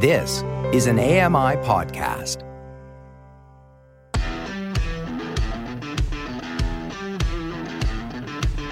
[0.00, 2.44] This is an AMI podcast.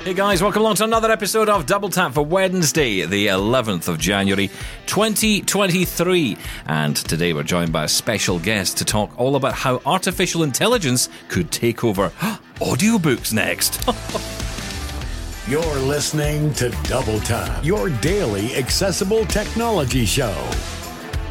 [0.04, 3.98] Hey guys, welcome along to another episode of Double Tap for Wednesday, the 11th of
[3.98, 4.52] January
[4.86, 6.38] 2023.
[6.66, 11.08] And today we're joined by a special guest to talk all about how artificial intelligence
[11.26, 12.10] could take over
[12.60, 13.82] audiobooks next.
[15.50, 20.50] You're listening to Double Tap, your daily accessible technology show.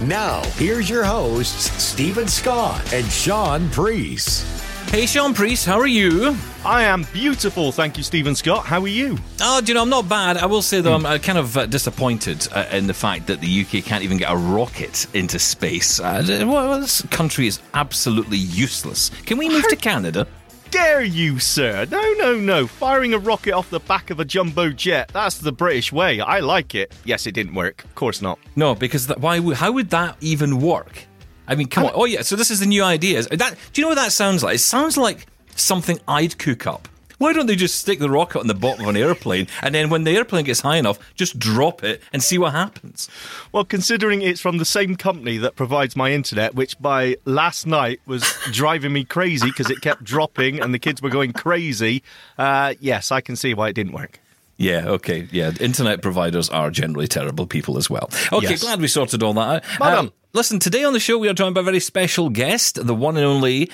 [0.02, 4.45] Now, here's your hosts, Stephen Scott and Sean Priest.
[4.91, 6.35] hey Sean Priest, how are you?
[6.66, 8.66] I am beautiful, thank you, Stephen Scott.
[8.66, 9.18] How are you?
[9.41, 10.38] Oh, do you know, I'm not bad.
[10.38, 13.40] I will say, though, I'm uh, kind of uh, disappointed uh, in the fact that
[13.40, 15.99] the UK can't even get a rocket into space.
[15.99, 19.12] Uh, well, this country is absolutely useless.
[19.26, 20.27] Can we move to Canada?
[20.75, 21.88] Dare you, sir?
[21.89, 22.67] No, no, no.
[22.67, 25.09] Firing a rocket off the back of a jumbo jet.
[25.13, 26.20] That's the British way.
[26.20, 26.93] I like it.
[27.05, 27.85] Yes, it didn't work.
[27.85, 28.39] Of course not.
[28.57, 29.39] No, because that, why?
[29.39, 31.05] would- How would that even work?
[31.48, 31.91] I mean, come on.
[31.95, 32.23] Oh yeah.
[32.23, 33.20] So this is the new idea.
[33.20, 34.55] Is That do you know what that sounds like?
[34.55, 36.89] It sounds like something I'd cook up.
[37.18, 39.90] Why don't they just stick the rocket on the bottom of an airplane and then
[39.90, 43.10] when the airplane gets high enough, just drop it and see what happens?
[43.52, 47.99] Well, considering it's from the same company that provides my internet, which by last night
[48.05, 52.04] was driving me crazy because it kept dropping and the kids were going crazy,
[52.38, 54.20] uh, yes, I can see why it didn't work.
[54.57, 55.27] Yeah, okay.
[55.32, 58.10] Yeah, internet providers are generally terrible people as well.
[58.32, 58.62] Okay, Yes.
[58.62, 59.82] glad we sorted all that out.
[59.82, 60.12] Uh, done.
[60.32, 63.18] listen, today on the show we are joined by a very special guest, the one
[63.18, 63.70] and only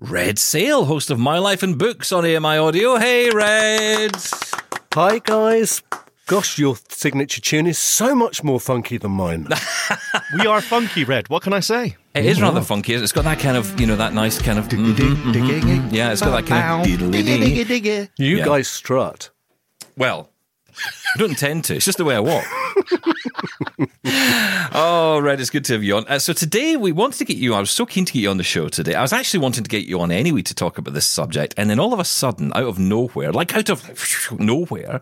[0.00, 2.96] Red Szell, host of My Life in Books on AMI Audio.
[2.96, 4.16] Hey, Red.
[4.94, 5.82] Hi guys.
[6.26, 9.46] Gosh, your signature tune is so much more funky than mine.
[10.38, 11.28] We are funky, Red.
[11.28, 11.96] What can I say?
[12.14, 12.94] It is rather funky.
[12.94, 13.02] it?
[13.02, 14.68] It's got that kind of, you know, that nice kind of.
[14.68, 15.92] mhm, mhm.
[15.92, 17.10] Yeah, it's got that kind of.
[18.16, 18.44] You Yeah.
[18.44, 19.30] guys strut.
[19.96, 20.30] Well,
[21.14, 21.74] I don't intend to.
[21.76, 22.44] It's just the way I walk.
[24.72, 26.06] Oh, Red, it's good to have you on.
[26.08, 27.54] Uh, so today we wanted to get you.
[27.54, 28.94] I was so keen to get you on the show today.
[28.94, 31.68] I was actually wanting to get you on anyway to talk about this subject, and
[31.70, 35.00] then all of a sudden, out of nowhere, like out of nowhere,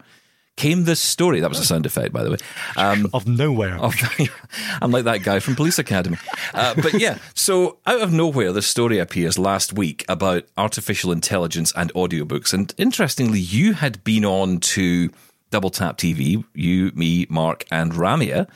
[0.58, 1.40] came this story.
[1.40, 2.36] That was a sound effect, by the way.
[2.76, 3.76] Um, Of nowhere.
[3.78, 3.94] of,
[4.82, 6.18] I'm like that guy from Police Academy.
[6.52, 11.72] Uh, but yeah, so out of nowhere, this story appears last week about artificial intelligence
[11.76, 12.52] and audiobooks.
[12.52, 15.10] And interestingly, you had been on to
[15.50, 18.48] Double Tap TV, you, me, Mark, and Ramia.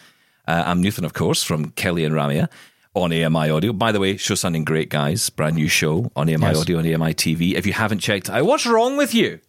[0.47, 2.49] Uh, I'm Newton, of course, from Kelly and Ramia
[2.95, 3.73] on AMI Audio.
[3.73, 5.31] By the way, show sounding great, guys.
[5.31, 7.55] Brand new show on AMI Audio and AMI TV.
[7.55, 9.41] If you haven't checked out, what's wrong with you?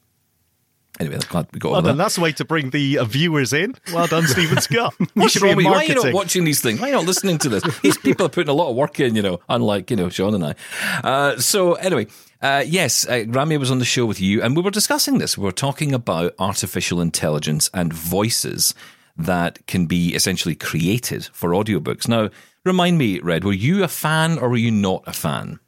[1.00, 1.98] Anyway, I'm glad we got Well on done.
[1.98, 2.04] that.
[2.04, 3.74] That's the way to bring the uh, viewers in.
[3.92, 4.94] Well done, Stephen Scott.
[5.16, 5.72] What's wrong with you?
[5.72, 6.80] Why are you not watching these things?
[6.80, 7.64] Why are you not listening to this?
[7.80, 10.36] These people are putting a lot of work in, you know, unlike, you know, Sean
[10.36, 10.56] and I.
[11.04, 12.06] Uh, so anyway,
[12.44, 15.38] uh, yes, uh, Rami was on the show with you and we were discussing this.
[15.38, 18.76] We were talking about artificial intelligence and voices
[19.16, 22.08] that can be essentially created for audiobooks.
[22.08, 22.30] Now,
[22.66, 25.60] remind me, Red, were you a fan or were you not a fan?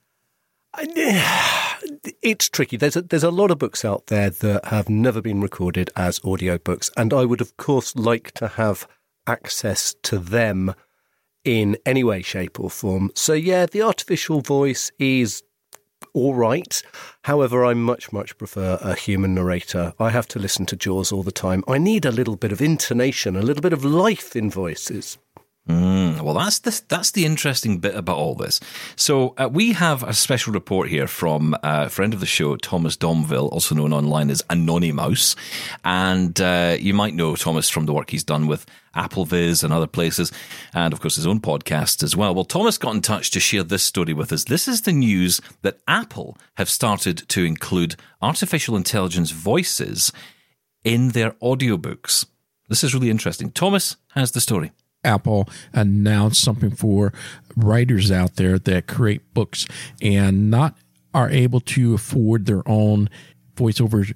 [2.22, 2.78] It's tricky.
[2.78, 6.20] There's a, there's a lot of books out there that have never been recorded as
[6.20, 8.88] audiobooks, and I would, of course, like to have
[9.28, 10.74] access to them
[11.44, 13.12] in any way, shape, or form.
[13.14, 15.44] So, yeah, the artificial voice is
[16.14, 16.82] all right.
[17.24, 19.94] However, I much, much prefer a human narrator.
[20.00, 21.64] I have to listen to Jaws all the time.
[21.68, 25.18] I need a little bit of intonation, a little bit of life in voices.
[25.68, 28.60] Mm, well, that's the that's the interesting bit about all this.
[28.96, 32.96] So uh, we have a special report here from a friend of the show, Thomas
[32.96, 35.36] Domville, also known online as AnonyMouse,
[35.84, 39.88] and uh, you might know Thomas from the work he's done with AppleVis and other
[39.88, 40.32] places,
[40.72, 42.36] and of course his own podcast as well.
[42.36, 44.44] Well, Thomas got in touch to share this story with us.
[44.44, 50.12] This is the news that Apple have started to include artificial intelligence voices
[50.84, 52.28] in their audiobooks.
[52.70, 53.50] This is really interesting.
[53.50, 54.72] Thomas has the story.
[55.06, 57.14] Apple announced something for
[57.56, 59.66] writers out there that create books
[60.02, 60.76] and not
[61.14, 63.10] are able to afford their own
[63.56, 64.14] voiceover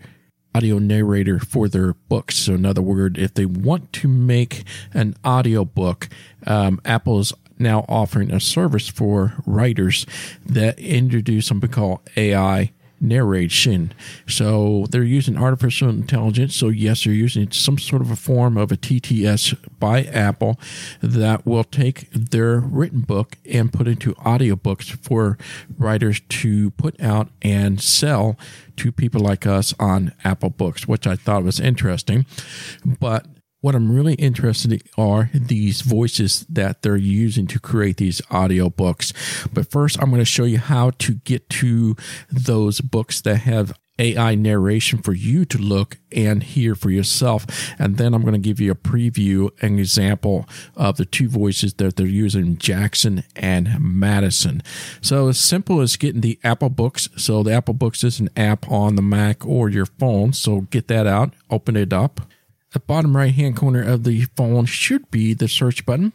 [0.53, 2.37] audio narrator for their books.
[2.37, 4.63] So, in other words, if they want to make
[4.93, 6.09] an audio book,
[6.45, 10.05] um, Apple is now offering a service for writers
[10.45, 13.93] that introduce something called AI narration.
[14.27, 16.55] So they're using artificial intelligence.
[16.55, 20.59] So yes, they're using some sort of a form of a TTS by Apple
[21.01, 25.37] that will take their written book and put into audiobooks for
[25.77, 28.37] writers to put out and sell
[28.77, 32.25] to people like us on Apple Books, which I thought was interesting.
[32.85, 33.25] But
[33.61, 38.69] what I'm really interested in are these voices that they're using to create these audio
[38.69, 39.13] books.
[39.51, 41.95] But first, I'm going to show you how to get to
[42.31, 47.45] those books that have AI narration for you to look and hear for yourself.
[47.77, 51.73] And then I'm going to give you a preview, an example of the two voices
[51.75, 54.63] that they're using, Jackson and Madison.
[55.01, 57.09] So as simple as getting the Apple Books.
[57.17, 60.33] So the Apple Books is an app on the Mac or your phone.
[60.33, 62.21] So get that out, open it up.
[62.71, 66.13] The bottom right hand corner of the phone should be the search button.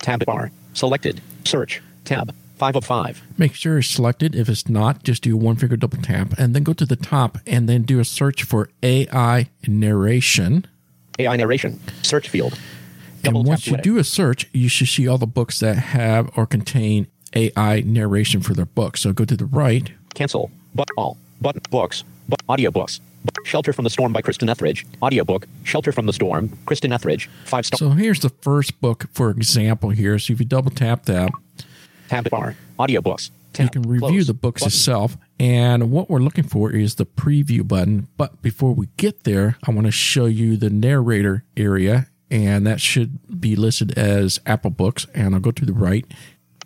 [0.00, 0.50] Tab bar.
[0.74, 1.22] Selected.
[1.44, 1.82] Search.
[2.04, 2.34] Tab.
[2.56, 3.22] 5 of 5.
[3.38, 4.34] Make sure it's selected.
[4.34, 6.96] If it's not, just do a one finger double tap and then go to the
[6.96, 10.66] top and then do a search for AI narration.
[11.18, 11.80] AI narration.
[12.02, 12.58] Search field.
[13.22, 16.30] Double and once you do a search, you should see all the books that have
[16.36, 19.00] or contain AI narration for their books.
[19.00, 19.90] So go to the right.
[20.14, 20.50] Cancel.
[20.74, 21.16] But all.
[21.40, 21.62] Button.
[21.70, 22.04] Books.
[22.28, 23.00] But audiobooks.
[23.44, 24.86] Shelter from the Storm by Kristen Etheridge.
[25.02, 25.46] Audiobook.
[25.64, 26.56] Shelter from the Storm.
[26.66, 27.28] Kristen Etheridge.
[27.44, 27.78] 5 star.
[27.78, 30.18] So here's the first book, for example, here.
[30.18, 31.30] So if you double tap that,
[32.08, 32.54] Tab bar.
[32.78, 33.30] Audiobooks.
[33.58, 34.26] you can review Close.
[34.26, 34.76] the books Button.
[34.76, 35.16] itself.
[35.40, 38.08] And what we're looking for is the preview button.
[38.16, 42.08] But before we get there, I want to show you the narrator area.
[42.30, 45.06] And that should be listed as Apple Books.
[45.14, 46.04] And I'll go to the right.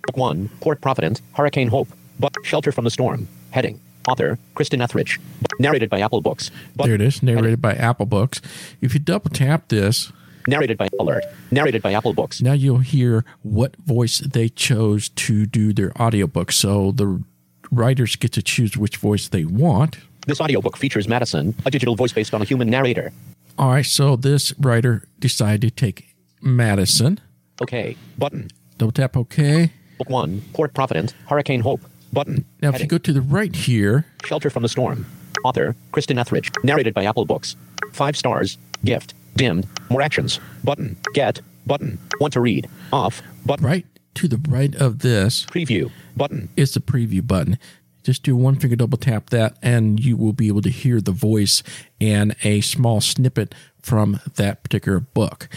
[0.06, 0.49] Book 1.
[0.61, 1.20] Port Providence.
[1.34, 1.88] Hurricane Hope.
[2.19, 3.28] But Shelter from the Storm.
[3.50, 3.81] Heading.
[4.06, 4.38] Author.
[4.54, 5.18] Kristen Etheridge.
[5.58, 6.50] Narrated by Apple Books.
[6.76, 8.40] But- There it is, narrated by Apple Books.
[8.80, 10.12] If you double tap this,
[10.46, 11.24] Narrated by Alert.
[11.50, 12.40] Narrated by Apple Books.
[12.40, 16.52] now you'll hear what voice they chose to do their audiobook.
[16.52, 17.22] So the
[17.70, 19.98] writers get to choose which voice they want.
[20.26, 23.12] This audiobook features Madison, a digital voice based on a human narrator.
[23.58, 27.20] All right, so this writer decided to take Madison.
[27.60, 27.96] Okay.
[28.16, 28.48] Button.
[28.78, 29.72] Double tap OK.
[29.98, 30.42] Book 1.
[30.54, 31.12] Port Providence.
[31.26, 31.80] Hurricane Hope.
[32.12, 32.44] Button.
[32.62, 35.06] Now, if you go to the right here, Shelter from the Storm.
[35.44, 36.50] Author, Kristen Etheridge.
[36.64, 37.56] Narrated by Apple Books.
[37.93, 38.58] Five stars.
[38.84, 39.14] Gift.
[39.37, 39.66] Dimmed.
[39.90, 40.40] More actions.
[40.64, 40.96] Button.
[41.14, 41.40] Get.
[41.66, 41.99] Button.
[42.20, 42.69] Want to read.
[42.93, 43.22] Off.
[43.46, 43.64] Button.
[43.64, 45.90] right to the right of this Preview.
[46.16, 46.49] Button.
[46.56, 47.56] is the preview button.
[48.02, 51.12] Just do one finger double tap that, and you will be able to hear the
[51.12, 51.62] voice
[52.00, 55.48] and a small snippet from that particular book.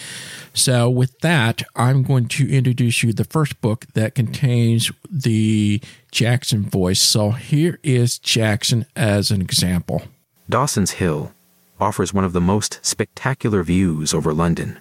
[0.54, 6.64] So, with that, I'm going to introduce you the first book that contains the Jackson
[6.64, 7.02] voice.
[7.02, 10.04] So, here is Jackson as an example.
[10.50, 11.32] Dawson's Hill
[11.80, 14.80] offers one of the most spectacular views over London.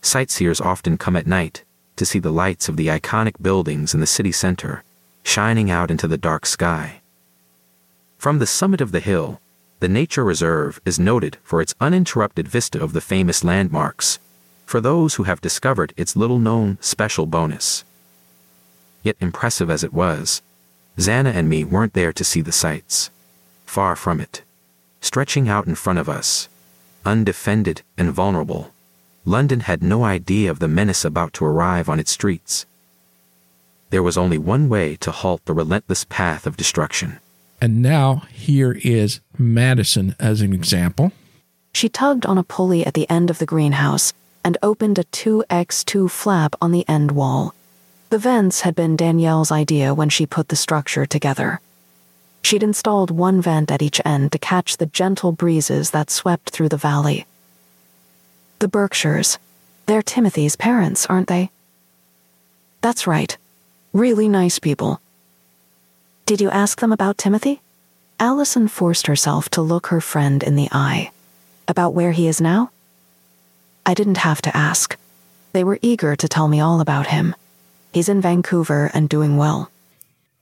[0.00, 1.64] Sightseers often come at night
[1.96, 4.84] to see the lights of the iconic buildings in the city centre
[5.26, 7.00] shining out into the dark sky.
[8.16, 9.40] From the summit of the hill,
[9.80, 14.20] the nature reserve is noted for its uninterrupted vista of the famous landmarks,
[14.64, 17.84] for those who have discovered its little known special bonus.
[19.02, 20.42] Yet impressive as it was,
[20.96, 23.10] Xana and me weren't there to see the sights.
[23.66, 24.42] Far from it
[25.00, 26.48] stretching out in front of us,
[27.04, 28.72] undefended and vulnerable.
[29.24, 32.66] London had no idea of the menace about to arrive on its streets.
[33.96, 37.18] There was only one way to halt the relentless path of destruction.
[37.62, 41.12] And now, here is Madison as an example.
[41.72, 44.12] She tugged on a pulley at the end of the greenhouse
[44.44, 47.54] and opened a 2x2 flap on the end wall.
[48.10, 51.62] The vents had been Danielle's idea when she put the structure together.
[52.42, 56.68] She'd installed one vent at each end to catch the gentle breezes that swept through
[56.68, 57.24] the valley.
[58.58, 59.38] The Berkshires.
[59.86, 61.50] They're Timothy's parents, aren't they?
[62.82, 63.38] That's right.
[63.96, 65.00] Really nice people.
[66.26, 67.62] Did you ask them about Timothy?
[68.20, 71.12] Allison forced herself to look her friend in the eye.
[71.66, 72.70] About where he is now?
[73.86, 74.98] I didn't have to ask.
[75.54, 77.34] They were eager to tell me all about him.
[77.90, 79.70] He's in Vancouver and doing well.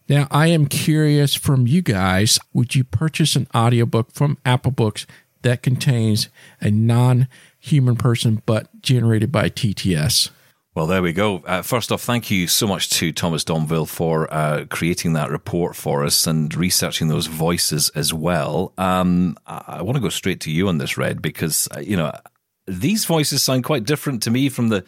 [0.09, 5.07] Now, I am curious from you guys would you purchase an audiobook from Apple Books
[5.43, 6.29] that contains
[6.61, 7.29] a non
[7.61, 10.31] human person but generated by TTS?
[10.75, 11.39] Well, there we go.
[11.47, 15.77] Uh, first off, thank you so much to Thomas Domville for uh, creating that report
[15.77, 18.73] for us and researching those voices as well.
[18.77, 21.97] Um, I, I want to go straight to you on this, Red, because, uh, you
[21.97, 22.13] know,
[22.67, 24.85] these voices sound quite different to me from the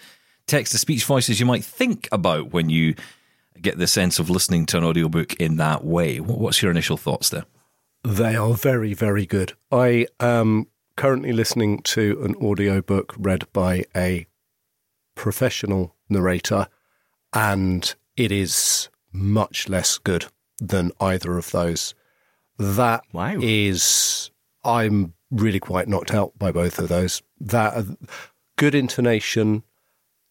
[0.48, 2.96] text to speech voices you might think about when you
[3.60, 6.18] get the sense of listening to an audiobook in that way.
[6.18, 7.44] What- What's your initial thoughts there?
[8.02, 9.52] They are very, very good.
[9.70, 10.66] I am
[10.96, 14.26] currently listening to an audiobook read by a
[15.16, 16.68] professional narrator,
[17.32, 20.26] and it is much less good
[20.60, 21.94] than either of those.
[22.58, 23.02] That
[23.42, 24.30] is,
[24.64, 24.78] Wow.
[24.78, 27.22] I'm really quite knocked out by both of those.
[27.40, 27.84] That
[28.56, 29.64] good intonation,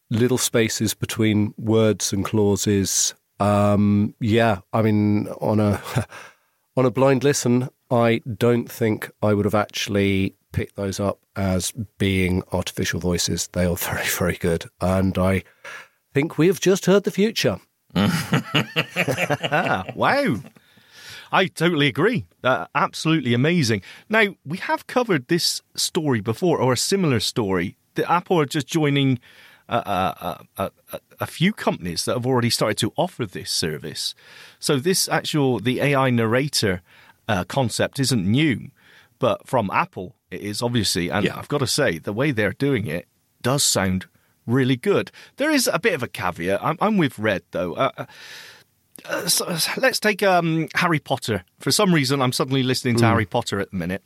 [0.09, 3.13] little spaces between words and clauses.
[3.39, 5.81] Um, yeah, I mean, on a
[6.77, 11.73] on a blind listen, I don't think I would have actually picked those up as
[11.97, 13.49] being artificial voices.
[13.51, 15.43] They are very, very good, and I
[16.13, 17.59] think we have just heard the future.
[19.57, 20.37] Ah, wow.
[21.31, 22.25] I totally agree.
[22.43, 23.81] Uh, absolutely amazing.
[24.09, 27.77] Now, we have covered this story before, or a similar story.
[27.95, 29.19] The Apple are just joining
[29.69, 29.77] a,
[30.57, 34.13] a, a, a, few companies that have already started to offer this service.
[34.59, 36.81] So, this actual, the AI narrator
[37.27, 38.71] uh, concept isn't new,
[39.19, 41.09] but from Apple, it is obviously.
[41.09, 41.37] And yeah.
[41.37, 43.07] I've got to say, the way they're doing it
[43.41, 44.07] does sound
[44.45, 45.11] really good.
[45.37, 46.63] There is a bit of a caveat.
[46.63, 47.73] I'm, I'm with Red, though.
[47.73, 48.05] Uh, uh
[49.03, 51.43] uh, so, let's take um, Harry Potter.
[51.59, 53.07] For some reason, I'm suddenly listening to mm.
[53.07, 54.03] Harry Potter at the minute,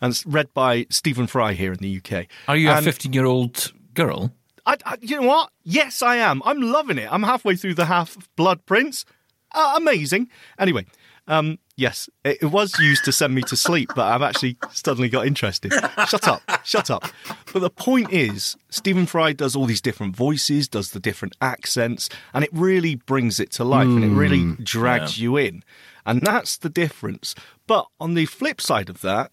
[0.00, 2.26] and it's read by Stephen Fry here in the UK.
[2.48, 4.32] Are you and a 15 year old girl?
[4.66, 5.50] I, I, you know what?
[5.62, 6.42] Yes, I am.
[6.44, 7.08] I'm loving it.
[7.10, 9.04] I'm halfway through the Half Blood Prince.
[9.52, 10.28] Uh, amazing.
[10.58, 10.86] Anyway,
[11.28, 15.26] um, yes, it, was used to send me to sleep, but I've actually suddenly got
[15.26, 15.72] interested.
[16.08, 17.04] Shut up, shut up.
[17.52, 22.08] But the point is, Stephen Fry does all these different voices, does the different accents,
[22.34, 25.22] and it really brings it to life mm, and it really hmm, drags yeah.
[25.22, 25.64] you in.
[26.04, 27.34] And that's the difference.
[27.66, 29.30] But on the flip side of that,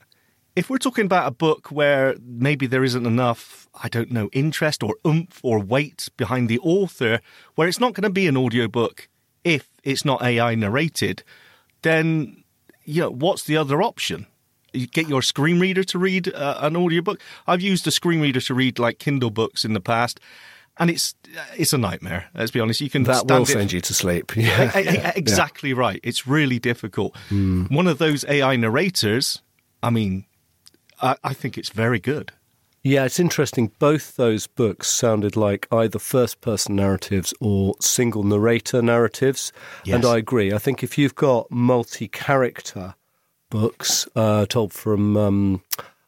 [0.55, 4.83] if we're talking about a book where maybe there isn't enough, I don't know, interest
[4.83, 7.21] or oomph or weight behind the author,
[7.55, 9.07] where it's not going to be an audiobook
[9.43, 11.23] if it's not AI narrated,
[11.81, 12.43] then
[12.89, 14.25] you know, what's the other option?
[14.73, 17.19] You get your screen reader to read uh, an audiobook.
[17.45, 20.19] I've used a screen reader to read like Kindle books in the past,
[20.77, 21.13] and it's
[21.55, 22.29] it's a nightmare.
[22.33, 22.81] Let's be honest.
[22.81, 24.35] You can that will send you to sleep.
[24.35, 24.75] Yeah,
[25.15, 25.77] exactly yeah.
[25.77, 25.99] right.
[26.03, 27.15] It's really difficult.
[27.29, 27.71] Mm.
[27.71, 29.41] One of those AI narrators.
[29.83, 30.25] I mean,
[31.01, 32.31] I, I think it's very good.
[32.89, 33.71] Yeah, it's interesting.
[33.77, 39.53] Both those books sounded like either first person narratives or single narrator narratives.
[39.85, 39.93] Yes.
[39.93, 40.51] And I agree.
[40.51, 42.95] I think if you've got multi character
[43.51, 45.61] books uh, told from um,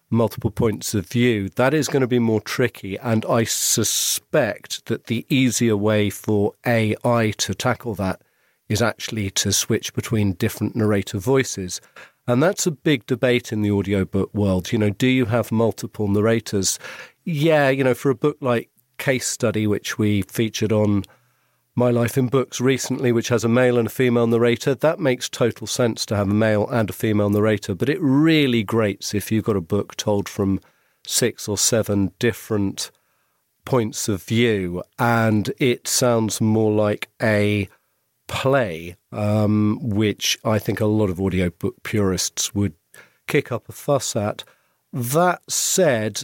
[0.10, 2.98] multiple points of view, that is going to be more tricky.
[2.98, 8.24] And I suspect that the easier way for AI to tackle that
[8.70, 11.80] is actually to switch between different narrator voices.
[12.32, 14.72] And that's a big debate in the audiobook world.
[14.72, 16.80] You know, do you have multiple narrators?
[17.26, 21.04] Yeah, you know, for a book like Case Study, which we featured on
[21.76, 25.28] My Life in Books recently, which has a male and a female narrator, that makes
[25.28, 27.76] total sense to have a male and a female narrator.
[27.76, 30.62] But it really grates if you've got a book told from
[31.06, 32.92] six or seven different
[33.66, 37.68] points of view and it sounds more like a
[38.32, 42.74] play, um, which I think a lot of audiobook purists would
[43.28, 44.46] kick up a fuss at.
[44.94, 46.24] That said,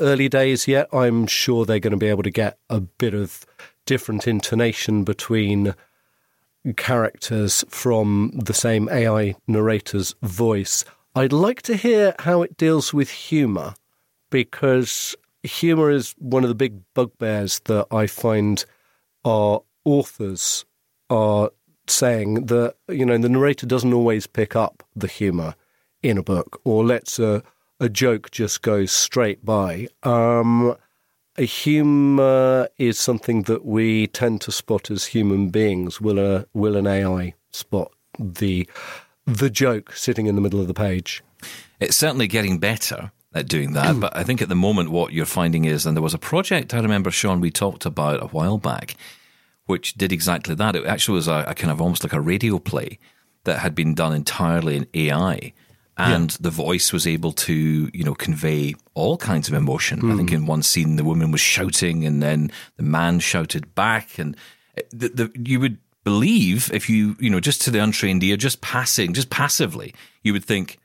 [0.00, 3.44] early days yet, I'm sure they're going to be able to get a bit of
[3.84, 5.74] different intonation between
[6.76, 10.84] characters from the same AI narrator's voice.
[11.14, 13.74] I'd like to hear how it deals with humour
[14.30, 18.64] because humour is one of the big bugbears that I find
[19.24, 20.64] our authors
[21.12, 21.50] are
[21.86, 25.54] saying that you know the narrator doesn't always pick up the humor
[26.02, 27.42] in a book or lets a
[27.80, 29.88] a joke just go straight by.
[30.04, 30.76] Um,
[31.36, 36.00] a humor is something that we tend to spot as human beings.
[36.00, 38.68] Will a will an AI spot the
[39.26, 41.22] the joke sitting in the middle of the page?
[41.80, 45.26] It's certainly getting better at doing that, but I think at the moment what you're
[45.26, 48.58] finding is, and there was a project I remember, Sean, we talked about a while
[48.58, 48.94] back
[49.66, 50.76] which did exactly that.
[50.76, 52.98] It actually was a, a, kind of almost like a radio play
[53.44, 55.52] that had been done entirely in AI.
[55.98, 56.36] And yeah.
[56.40, 60.00] the voice was able to, you know, convey all kinds of emotion.
[60.00, 60.12] Mm.
[60.12, 60.36] I think hmm.
[60.36, 64.34] in one scene the woman was shouting, and then the man shouted back, and
[64.90, 68.62] the, the, you would believe if you, you know, just to the untrained ear, just
[68.62, 70.78] passing, just passively, you would think,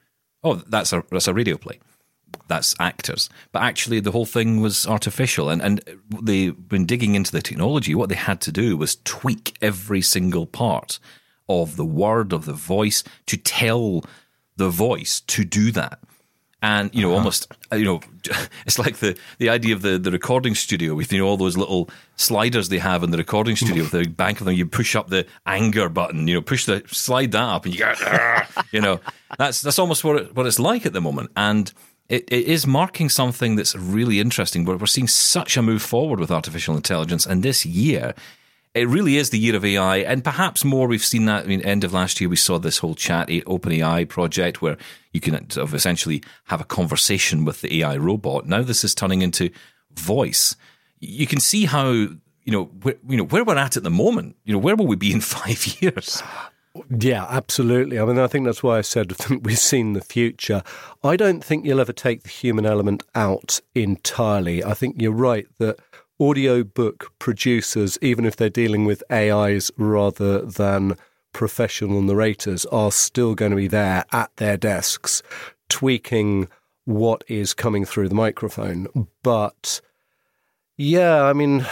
[0.44, 1.80] oh, that's a that's a radio play
[2.48, 3.30] that's actors.
[3.52, 5.50] But actually, the whole thing was artificial.
[5.50, 5.82] And, and
[6.22, 10.46] they, when digging into the technology, what they had to do was tweak every single
[10.46, 11.00] part
[11.50, 14.04] of the word, of the voice, to tell
[14.56, 16.00] the voice to do that.
[16.60, 17.18] And, you know, uh-huh.
[17.18, 18.02] almost, you know,
[18.66, 21.56] it's like the, the idea of the, the recording studio with, you know, all those
[21.56, 24.56] little sliders they have in the recording studio with the bank of them.
[24.56, 27.80] You push up the anger button, you know, push the, slide that up and you
[27.80, 28.00] get,
[28.72, 29.00] you know,
[29.38, 31.30] that's, that's almost what, it, what it's like at the moment.
[31.38, 31.72] And,
[32.10, 34.66] it, it is marking something that's really interesting.
[34.66, 38.14] But we're seeing such a move forward with artificial intelligence, and this year,
[38.74, 40.88] it really is the year of AI, and perhaps more.
[40.88, 41.46] We've seen that.
[41.46, 44.78] I mean, end of last year, we saw this whole chat open AI project where
[45.12, 48.46] you can sort of essentially have a conversation with the AI robot.
[48.46, 49.50] Now this is turning into
[49.94, 50.56] voice.
[51.00, 54.36] You can see how you know where, you know where we're at at the moment.
[54.46, 56.22] You know, where will we be in five years?
[57.00, 58.00] Yeah, absolutely.
[58.00, 60.64] I mean, I think that's why I said we've seen the future.
[61.04, 64.64] I don't think you'll ever take the human element out entirely.
[64.64, 65.80] I think you're right that
[66.20, 70.98] audiobook producers, even if they're dealing with AIs rather than
[71.34, 75.22] professional narrators are still going to be there at their desks,
[75.70, 76.48] tweaking
[76.86, 78.88] what is coming through the microphone.
[79.22, 79.82] But
[80.78, 81.66] yeah, I mean,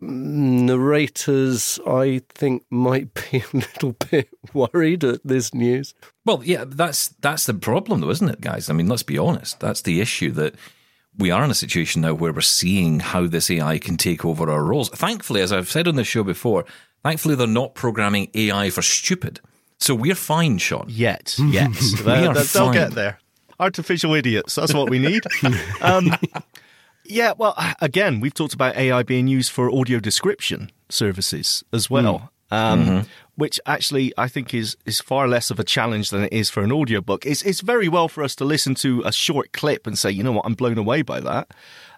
[0.00, 5.94] narrators, I think, might be a little bit worried at this news.
[6.24, 8.68] Well, yeah, that's that's the problem, though, isn't it, guys?
[8.70, 9.60] I mean, let's be honest.
[9.60, 10.54] That's the issue that
[11.18, 14.50] we are in a situation now where we're seeing how this AI can take over
[14.50, 14.88] our roles.
[14.90, 16.64] Thankfully, as I've said on the show before,
[17.02, 19.40] thankfully they're not programming AI for stupid.
[19.78, 20.86] So we're fine, Sean.
[20.88, 22.72] Yet, yes, We are they'll fine.
[22.72, 23.18] get there.
[23.58, 24.54] Artificial idiots.
[24.54, 25.22] That's what we need.
[25.80, 26.10] um,
[27.08, 27.32] yeah.
[27.36, 32.30] Well, again, we've talked about AI being used for audio description services as well.
[32.50, 36.48] Um, Which actually I think is is far less of a challenge than it is
[36.48, 37.26] for an audiobook.
[37.26, 40.22] It's it's very well for us to listen to a short clip and say, you
[40.22, 41.50] know what, I'm blown away by that.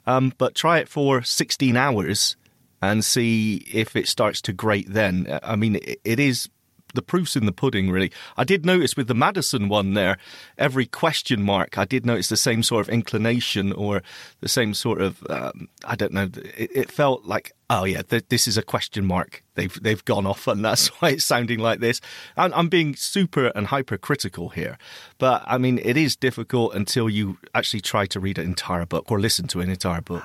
[0.07, 2.37] Um, but try it for 16 hours
[2.81, 5.39] and see if it starts to grate then.
[5.43, 6.49] I mean, it, it is
[6.95, 8.11] the proof's in the pudding, really.
[8.37, 10.19] I did notice with the Madison one there,
[10.57, 14.03] every question mark, I did notice the same sort of inclination or
[14.41, 18.29] the same sort of, um, I don't know, it, it felt like, oh yeah, th-
[18.29, 19.43] this is a question mark.
[19.55, 22.01] They've they've gone off, and that's why it's sounding like this.
[22.37, 24.79] I'm, I'm being super and hypercritical here,
[25.19, 29.11] but I mean, it is difficult until you actually try to read an entire book
[29.11, 30.25] or listen to an entire book.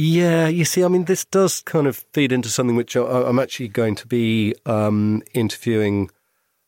[0.00, 3.40] Yeah, you see, I mean, this does kind of feed into something which I, I'm
[3.40, 6.10] actually going to be um, interviewing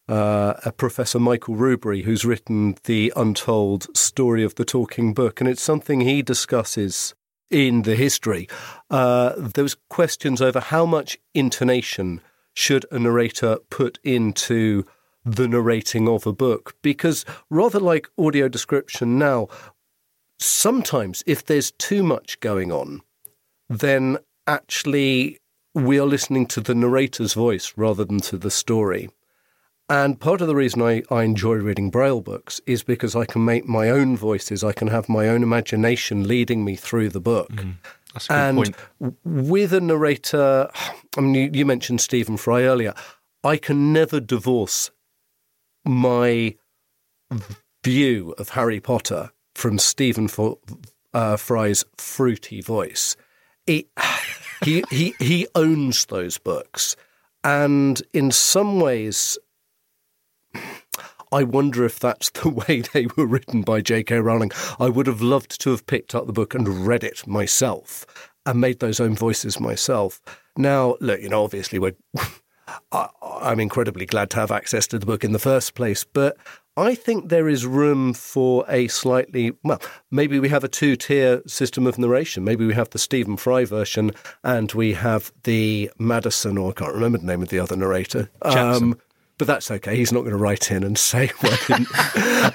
[0.08, 5.48] uh, a Professor Michael Rubery, who's written the Untold Story of the Talking Book, and
[5.48, 7.14] it's something he discusses
[7.50, 8.48] in the history.
[8.90, 9.50] Uh,
[9.88, 12.20] questions over how much intonation
[12.52, 14.84] should a narrator put into
[15.24, 19.46] the narrating of a book, because rather like audio description now,
[20.40, 23.02] sometimes if there's too much going on,
[23.70, 25.38] then actually
[25.74, 29.08] we are listening to the narrator's voice rather than to the story.
[29.88, 33.44] And part of the reason I, I enjoy reading Braille books is because I can
[33.44, 37.50] make my own voices, I can have my own imagination leading me through the book.
[38.12, 39.16] That's a good and point.
[39.24, 40.68] with a narrator,
[41.16, 42.92] I mean, you, you mentioned Stephen Fry earlier,
[43.42, 44.90] I can never divorce
[45.84, 46.56] my
[47.84, 50.60] view of Harry Potter from Stephen Fo-
[51.14, 53.16] uh, Fry's fruity voice.
[54.62, 56.94] He, he, he, owns those books.
[57.42, 59.38] And in some ways,
[61.32, 64.18] I wonder if that's the way they were written by J.K.
[64.18, 64.50] Rowling.
[64.78, 68.04] I would have loved to have picked up the book and read it myself
[68.44, 70.20] and made those own voices myself.
[70.58, 71.96] Now, look, you know, obviously we're.
[72.92, 76.36] I, I'm incredibly glad to have access to the book in the first place, but
[76.76, 79.82] I think there is room for a slightly well.
[80.10, 82.44] Maybe we have a two-tier system of narration.
[82.44, 84.12] Maybe we have the Stephen Fry version,
[84.44, 88.30] and we have the Madison, or I can't remember the name of the other narrator.
[88.44, 88.94] Jackson.
[89.36, 89.96] but that's okay.
[89.96, 91.80] He's not going to write in and say, well,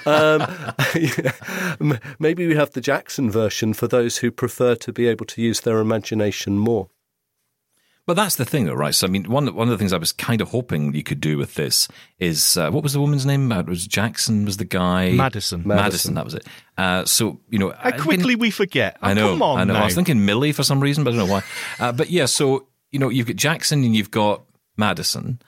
[0.06, 5.42] um, Maybe we have the Jackson version for those who prefer to be able to
[5.42, 6.88] use their imagination more.
[8.06, 8.94] But that's the thing, though, right?
[8.94, 11.20] So, I mean, one one of the things I was kind of hoping you could
[11.20, 11.88] do with this
[12.20, 13.50] is uh, what was the woman's name?
[13.50, 15.10] Uh, It was Jackson was the guy.
[15.10, 15.62] Madison.
[15.66, 16.14] Madison, Madison.
[16.14, 16.46] that was it.
[16.78, 18.96] Uh, so, you know, How quickly we forget.
[19.02, 19.30] Oh, I know.
[19.32, 19.72] Come on I know.
[19.74, 19.82] now.
[19.82, 21.42] I was thinking Millie for some reason, but I don't know why.
[21.80, 24.42] Uh, but yeah, so you know, you've got Jackson and you've got
[24.76, 25.40] Madison,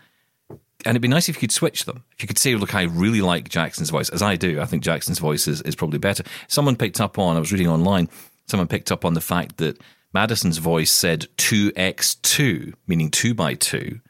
[0.51, 0.61] and
[0.97, 2.03] it'd be nice if you could switch them.
[2.17, 4.61] If you could say, "Look, I really like Jackson's voice," as I do.
[4.61, 6.25] I think Jackson's voice is, is probably better.
[6.49, 7.37] Someone picked up on.
[7.37, 8.09] I was reading online.
[8.47, 9.79] Someone picked up on the fact that
[10.13, 14.01] Madison's voice said two x two, meaning two by two,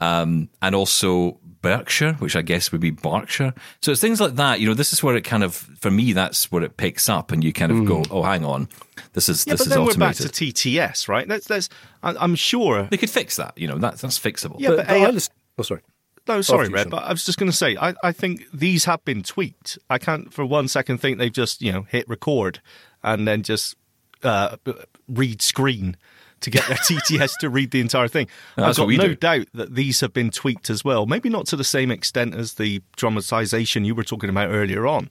[0.00, 3.52] um, and also Berkshire, which I guess would be Berkshire.
[3.82, 4.60] So it's things like that.
[4.60, 7.32] You know, this is where it kind of, for me, that's where it picks up,
[7.32, 8.68] and you kind of go, "Oh, hang on,
[9.12, 11.28] this is Yeah, this but is then we're back to TTS, right?
[11.28, 11.68] That's that's.
[12.02, 12.84] I- I'm sure.
[12.84, 13.58] they could fix that.
[13.58, 14.56] You know, that's that's fixable.
[14.58, 15.18] Yeah, but, but but AI I
[15.58, 15.82] oh, sorry.
[16.28, 19.04] No, sorry, Red, but I was just going to say, I, I think these have
[19.04, 19.78] been tweaked.
[19.88, 22.60] I can't for one second think they've just, you know, hit record
[23.02, 23.74] and then just
[24.22, 24.74] uh, b-
[25.10, 25.96] read screen
[26.40, 28.26] to get their TTS to read the entire thing.
[28.56, 29.14] No, I've got no do.
[29.14, 31.06] doubt that these have been tweaked as well.
[31.06, 35.10] Maybe not to the same extent as the dramatization you were talking about earlier on,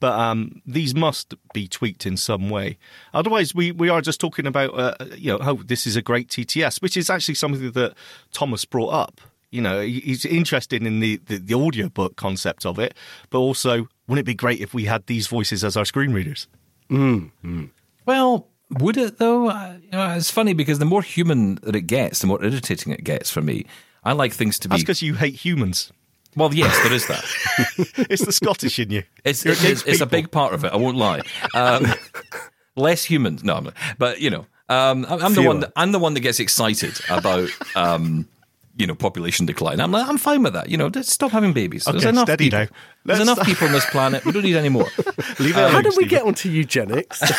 [0.00, 2.78] but um, these must be tweaked in some way.
[3.14, 6.28] Otherwise, we, we are just talking about, uh, you know, oh, this is a great
[6.28, 7.94] TTS, which is actually something that
[8.32, 9.20] Thomas brought up.
[9.50, 12.94] You know, he's interested in the, the, the audiobook concept of it,
[13.30, 16.46] but also, wouldn't it be great if we had these voices as our screen readers?
[18.04, 19.48] Well, would it though?
[19.48, 22.92] Uh, you know, it's funny because the more human that it gets, the more irritating
[22.92, 23.66] it gets for me.
[24.04, 24.72] I like things to be.
[24.74, 25.92] That's because you hate humans.
[26.36, 27.24] Well, yes, there is that.
[28.10, 29.02] It's the Scottish in you.
[29.24, 30.72] It's it's, it's a big part of it.
[30.72, 31.22] I won't lie.
[31.54, 31.86] Um,
[32.76, 33.74] less humans, no, I'm not.
[33.98, 35.60] but you know, um, I'm, I'm the one.
[35.60, 38.28] That, I'm the one that gets excited about um,
[38.78, 39.80] you know, population decline.
[39.80, 40.68] I'm like, I'm fine with that.
[40.68, 41.84] You know, just stop having babies.
[41.84, 42.58] There's enough steady people.
[42.60, 42.66] now.
[43.04, 44.24] There's Let's- enough people on this planet.
[44.24, 44.84] We don't need any more.
[45.38, 46.08] Leave it um, How did we Stephen.
[46.08, 47.22] get onto eugenics?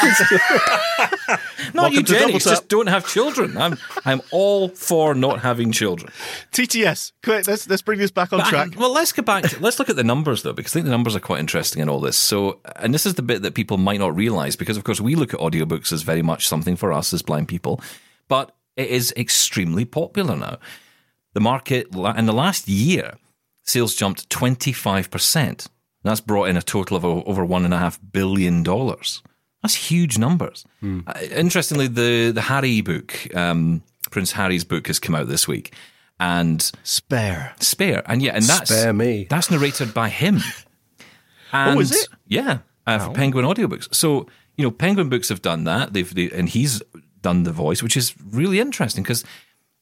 [1.73, 3.57] Not Welcome eugenics, just don't have children.
[3.57, 6.11] I'm I'm all for not having children.
[6.53, 7.11] TTS?
[7.23, 8.69] Quick, let's let's bring this back on But, track.
[8.77, 9.43] Well, let's get back.
[9.43, 11.81] To, let's look at the numbers though, because I think the numbers are quite interesting
[11.81, 12.17] in all this.
[12.17, 15.15] So, and this is the bit that people might not realize, because of course we
[15.15, 17.81] look at audiobooks as very much something for us as blind people,
[18.29, 20.57] but it is extremely popular now.
[21.37, 23.13] The market in the last year,
[23.63, 25.67] sales jumped twenty five percent.
[26.01, 29.21] That's brought in a total of over one and a half billion dollars.
[29.61, 30.65] That's huge numbers.
[30.83, 30.97] Uh,
[31.29, 35.75] interestingly, the the Harry book, um, Prince Harry's book, has come out this week,
[36.19, 37.53] and Spare.
[37.59, 39.27] Spare, and yeah, and that's Spare me.
[39.29, 40.39] That's narrated by him.
[41.53, 42.07] And, Oh, is it?
[42.25, 43.93] Yeah, uh, for Penguin Audiobooks.
[43.93, 45.93] So you know, Penguin Books have done that.
[45.93, 46.81] They've they, and he's
[47.21, 49.23] done the voice, which is really interesting because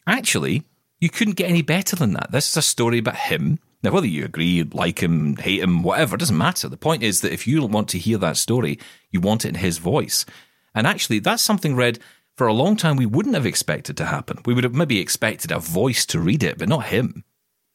[0.06, 0.66] actually
[1.00, 2.32] you couldn't get any better than that.
[2.32, 3.60] This is a story about him.
[3.84, 6.68] Now, whether you agree, like him, hate him, whatever, doesn't matter.
[6.68, 8.80] The point is that if you want to hear that story,
[9.12, 10.26] you want it in his voice.
[10.74, 12.00] And actually, that's something read
[12.36, 14.40] for a long time we wouldn't have expected to happen.
[14.46, 17.24] We would have maybe expected a voice to read it, but not him.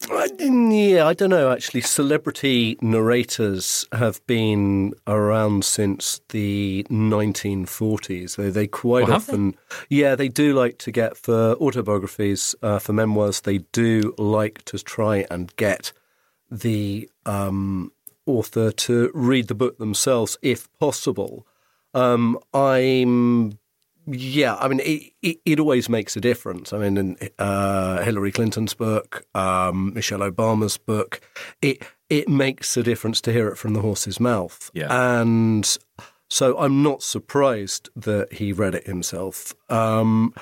[0.09, 1.51] I didn't- yeah, I don't know.
[1.51, 8.37] Actually, celebrity narrators have been around since the 1940s.
[8.37, 9.33] They, they quite Oh, have they?
[9.33, 9.55] often,
[9.89, 13.43] yeah, they do like to get for autobiographies, uh, for memoirs.
[13.43, 15.93] They do like to try and get
[16.51, 17.93] the um,
[18.27, 21.47] author to read the book themselves, if possible.
[21.93, 23.59] Um, I'm
[24.11, 26.73] yeah, I mean, it, it, it always makes a difference.
[26.73, 31.20] I mean, in uh, Hillary Clinton's book, um, Michelle Obama's book,
[31.62, 34.70] it it makes a difference to hear it from the horse's mouth.
[34.75, 35.20] Yeah.
[35.20, 35.79] and
[36.29, 39.55] so I'm not surprised that he read it himself.
[39.68, 40.33] Um,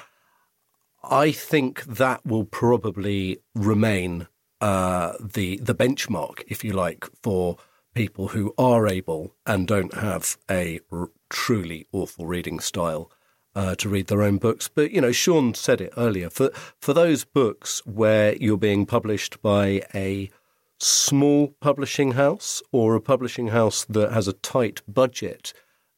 [1.03, 4.29] I think that will probably remain
[4.61, 7.57] uh, the the benchmark, if you like, for
[7.95, 13.11] people who are able and don't have a r- truly awful reading style
[13.59, 14.69] uh, to read their own books.
[14.69, 16.31] But you know, Sean said it earlier.
[16.31, 20.31] For for those books where you're being published by a
[20.79, 25.53] small publishing house or a publishing house that has a tight budget,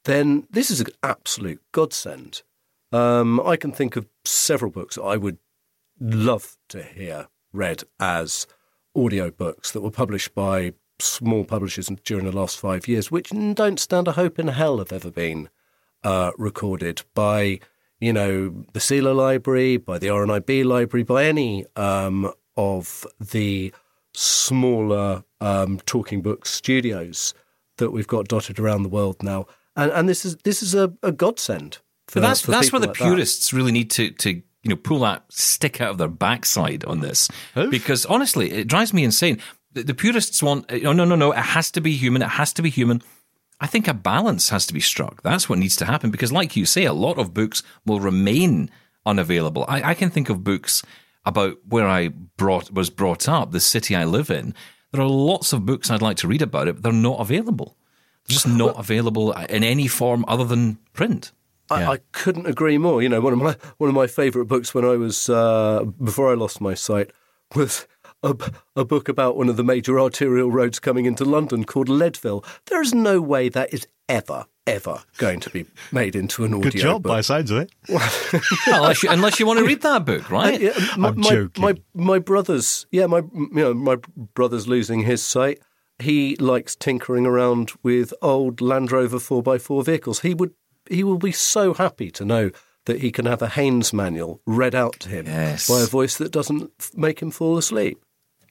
[0.04, 2.42] then this is an absolute godsend.
[2.92, 5.36] Um, I can think of several books I would
[6.00, 8.46] love to hear read as
[8.96, 14.08] audiobooks that were published by small publishers during the last five years, which don't stand
[14.08, 15.50] a hope in hell have ever been
[16.04, 17.60] uh, recorded by,
[18.00, 23.72] you know, the CELA Library, by the RNIB Library, by any um, of the
[24.14, 27.34] smaller um, talking book studios
[27.78, 29.46] that we've got dotted around the world now.
[29.76, 31.78] And, and this is this is a, a godsend.
[32.08, 33.04] For, But that's for that's where the like that.
[33.04, 37.00] purists really need to to you know pull that stick out of their backside on
[37.00, 37.28] this
[37.70, 39.40] because honestly, it drives me insane.
[39.72, 41.32] The, the purists want no no no no.
[41.32, 42.22] It has to be human.
[42.22, 43.02] It has to be human.
[43.60, 45.22] I think a balance has to be struck.
[45.22, 48.70] That's what needs to happen because, like you say, a lot of books will remain
[49.04, 49.64] unavailable.
[49.68, 50.82] I, I can think of books
[51.24, 54.54] about where I brought was brought up, the city I live in.
[54.92, 57.76] There are lots of books I'd like to read about it, but they're not available.
[58.26, 61.32] They're just not available in any form other than print.
[61.70, 63.00] I, I couldn't agree more.
[63.02, 66.30] You know, one of my one of my favourite books when I was uh, before
[66.30, 67.12] I lost my sight
[67.54, 67.86] was
[68.22, 68.36] a,
[68.76, 72.44] a book about one of the major arterial roads coming into London called Leadville.
[72.66, 76.70] There is no way that is ever ever going to be made into an audio
[76.70, 77.16] Good job, by book.
[77.18, 77.72] the sounds of it.
[78.66, 80.60] Well, unless, you, unless you want to read that book, right?
[80.60, 81.62] Yeah, my, I'm my, joking.
[81.64, 83.96] My my brother's yeah my you know my
[84.34, 85.60] brother's losing his sight.
[85.98, 90.20] He likes tinkering around with old Land Rover four x four vehicles.
[90.20, 90.52] He would
[90.88, 92.50] he will be so happy to know
[92.86, 95.68] that he can have a Haynes manual read out to him Yes.
[95.68, 98.02] by a voice that doesn't f- make him fall asleep.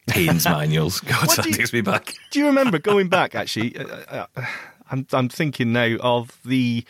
[0.09, 0.99] Haynes manuals.
[1.01, 2.13] God, What that you- takes me back.
[2.31, 3.35] Do you remember going back?
[3.35, 4.45] Actually, uh, uh,
[4.91, 6.83] I'm I'm thinking now of the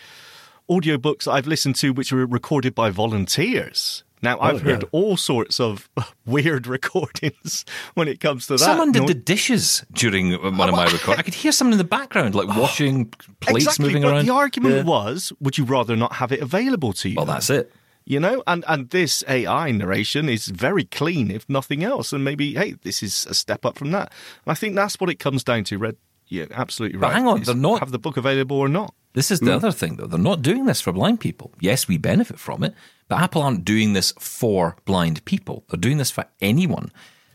[0.70, 4.04] audiobooks I've listened to, which were recorded by volunteers.
[4.22, 5.90] Now I've heard all sorts of
[6.26, 8.60] weird recordings when it comes to that.
[8.60, 11.20] Someone did No- the dishes during one of my recordings.
[11.20, 13.06] I could hear someone in the background, like washing
[13.40, 14.26] plates exactly, moving around.
[14.26, 17.16] The argument was, would you rather not have it available to you?
[17.16, 17.72] well, that's it.
[18.10, 22.56] You know and and this ai narration is very clean if nothing else and maybe
[22.56, 24.12] hey this is a step up from that
[24.46, 25.96] and i think that's what it comes down to red
[26.28, 28.68] yeah absolutely right But right hang on, is they're not- have the book available or
[28.68, 29.60] not This is the hmm.
[29.60, 30.06] other thing, though.
[30.06, 31.50] They're not doing this for blind people.
[31.60, 32.74] Yes, we benefit from it,
[33.08, 35.64] but Apple aren't doing this for blind people.
[35.68, 36.92] They're doing this for anyone.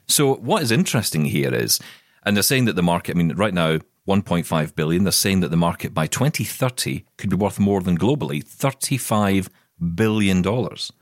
[0.07, 1.81] So, what is interesting here is,
[2.23, 5.51] and they're saying that the market, I mean, right now, 1.5 billion, they're saying that
[5.51, 9.49] the market by 2030 could be worth more than globally $35
[9.85, 10.43] billion.
[10.43, 10.93] dollars.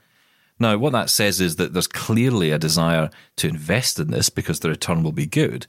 [0.59, 4.61] Now, what that says is that there's clearly a desire to invest in this because
[4.61, 5.67] the return will be good.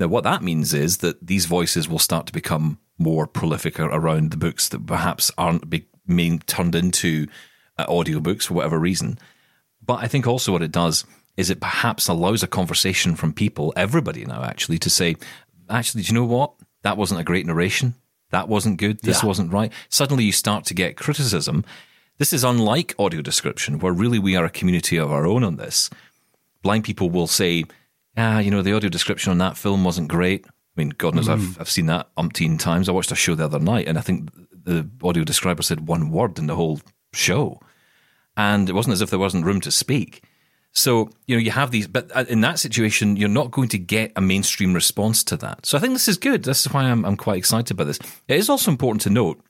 [0.00, 4.30] Now, what that means is that these voices will start to become more prolific around
[4.30, 5.72] the books that perhaps aren't
[6.06, 7.28] being turned into
[7.78, 9.18] uh, audiobooks for whatever reason.
[9.84, 11.04] But I think also what it does
[11.36, 15.16] is it perhaps allows a conversation from people, everybody now actually, to say,
[15.68, 16.54] actually, do you know what?
[16.82, 17.94] That wasn't a great narration.
[18.30, 19.00] That wasn't good.
[19.00, 19.28] This yeah.
[19.28, 19.72] wasn't right.
[19.88, 21.64] Suddenly you start to get criticism.
[22.18, 25.56] This is unlike audio description, where really we are a community of our own on
[25.56, 25.90] this.
[26.62, 27.64] Blind people will say,
[28.16, 30.46] ah, you know, the audio description on that film wasn't great.
[30.46, 31.32] I mean, God knows, mm.
[31.32, 32.88] I've, I've seen that umpteen times.
[32.88, 36.10] I watched a show the other night, and I think the audio describer said one
[36.10, 36.80] word in the whole
[37.12, 37.60] show.
[38.36, 40.22] And it wasn't as if there wasn't room to speak.
[40.72, 43.78] So, you know, you have these, but uh, in that situation, you're not going to
[43.78, 45.66] get a mainstream response to that.
[45.66, 46.42] So I think this is good.
[46.42, 47.98] This is why I'm, I'm quite excited by this.
[48.26, 49.40] It is also important to note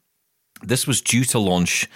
[0.62, 1.88] this was due to launch,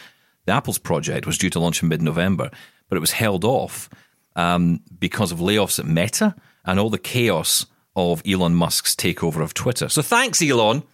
[0.48, 2.50] the Apple's project was due to launch in mid November,
[2.88, 3.90] but it was held off
[4.34, 6.34] um, because of layoffs at Meta
[6.64, 9.90] and all the chaos of Elon Musk's takeover of Twitter.
[9.90, 10.84] So thanks, Elon.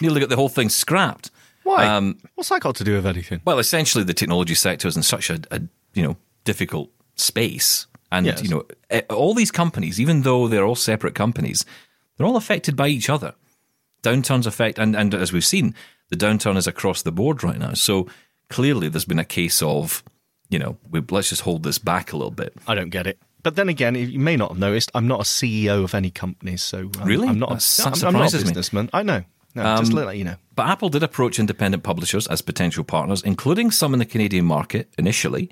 [0.00, 1.32] Nearly got the whole thing scrapped.
[1.64, 1.86] Why?
[1.86, 3.40] Um, What's that got to do with anything?
[3.44, 5.60] Well, essentially, the technology sector is in such a, a
[5.94, 8.44] you know difficult space, and yes.
[8.44, 11.64] you know eh, all these companies, even though they're all separate companies,
[12.16, 13.34] they're all affected by each other.
[14.04, 15.74] Downturns affect, and and as we've seen,
[16.10, 17.72] the downturn is across the board right now.
[17.72, 18.06] So
[18.48, 20.02] clearly, there's been a case of
[20.50, 22.54] you know we, let's just hold this back a little bit.
[22.66, 23.18] I don't get it.
[23.42, 26.56] But then again, you may not have noticed, I'm not a CEO of any company,
[26.56, 27.50] so I'm, really, I'm not.
[27.50, 28.86] a, I'm, I'm not a businessman.
[28.86, 28.90] Me.
[28.94, 29.22] I know.
[29.54, 30.36] No, um, just let you know.
[30.56, 34.92] But Apple did approach independent publishers as potential partners, including some in the Canadian market
[34.98, 35.50] initially.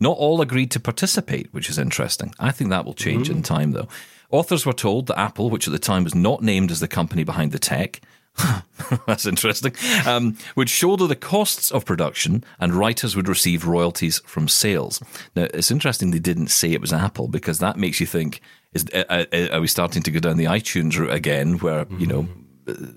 [0.00, 2.32] Not all agreed to participate, which is interesting.
[2.38, 3.32] I think that will change mm.
[3.32, 3.88] in time, though.
[4.30, 7.24] Authors were told that Apple, which at the time was not named as the company
[7.24, 8.00] behind the tech,
[9.06, 9.74] that's interesting,
[10.06, 15.02] um, would shoulder the costs of production and writers would receive royalties from sales.
[15.36, 18.40] Now, it's interesting they didn't say it was Apple because that makes you think,
[18.72, 21.98] is, uh, uh, are we starting to go down the iTunes route again where, mm-hmm.
[21.98, 22.28] you know,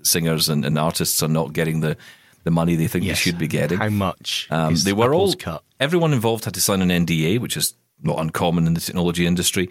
[0.02, 1.96] singers and, and, artists are not getting the,
[2.44, 3.18] the money they think yes.
[3.18, 3.78] they should be getting?
[3.78, 4.48] How much?
[4.50, 5.64] Um, they were Apple's all cut?
[5.80, 9.68] Everyone involved had to sign an NDA, which is not uncommon in the technology industry.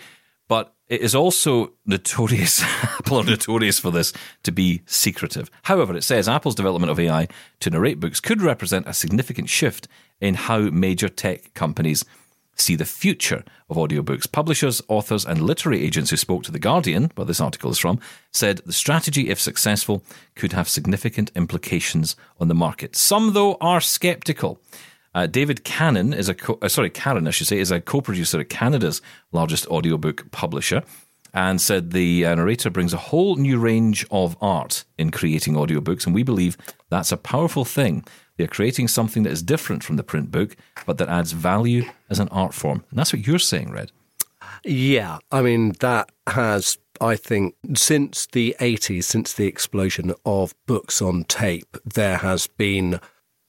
[0.47, 5.49] But it is also notorious, Apple are notorious for this, to be secretive.
[5.63, 7.27] However, it says Apple's development of AI
[7.61, 9.87] to narrate books could represent a significant shift
[10.21, 12.05] in how major tech companies
[12.55, 14.31] see the future of audiobooks.
[14.31, 17.99] Publishers, authors, and literary agents who spoke to The Guardian, where this article is from,
[18.31, 20.03] said the strategy, if successful,
[20.35, 22.95] could have significant implications on the market.
[22.95, 24.59] Some, though, are skeptical.
[25.15, 28.41] Uh, David Cannon is a co- uh, sorry, Karen, I should say, is a co-producer
[28.41, 29.01] at Canada's
[29.31, 30.83] largest audiobook publisher,
[31.33, 36.05] and said the uh, narrator brings a whole new range of art in creating audiobooks,
[36.05, 36.57] and we believe
[36.89, 38.03] that's a powerful thing.
[38.35, 42.19] They're creating something that is different from the print book, but that adds value as
[42.19, 43.93] an art form, and that's what you're saying, Red.
[44.65, 51.01] Yeah, I mean that has I think since the 80s, since the explosion of books
[51.01, 52.99] on tape, there has been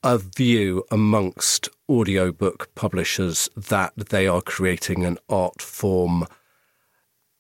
[0.09, 6.25] a view amongst audiobook publishers that they are creating an art form,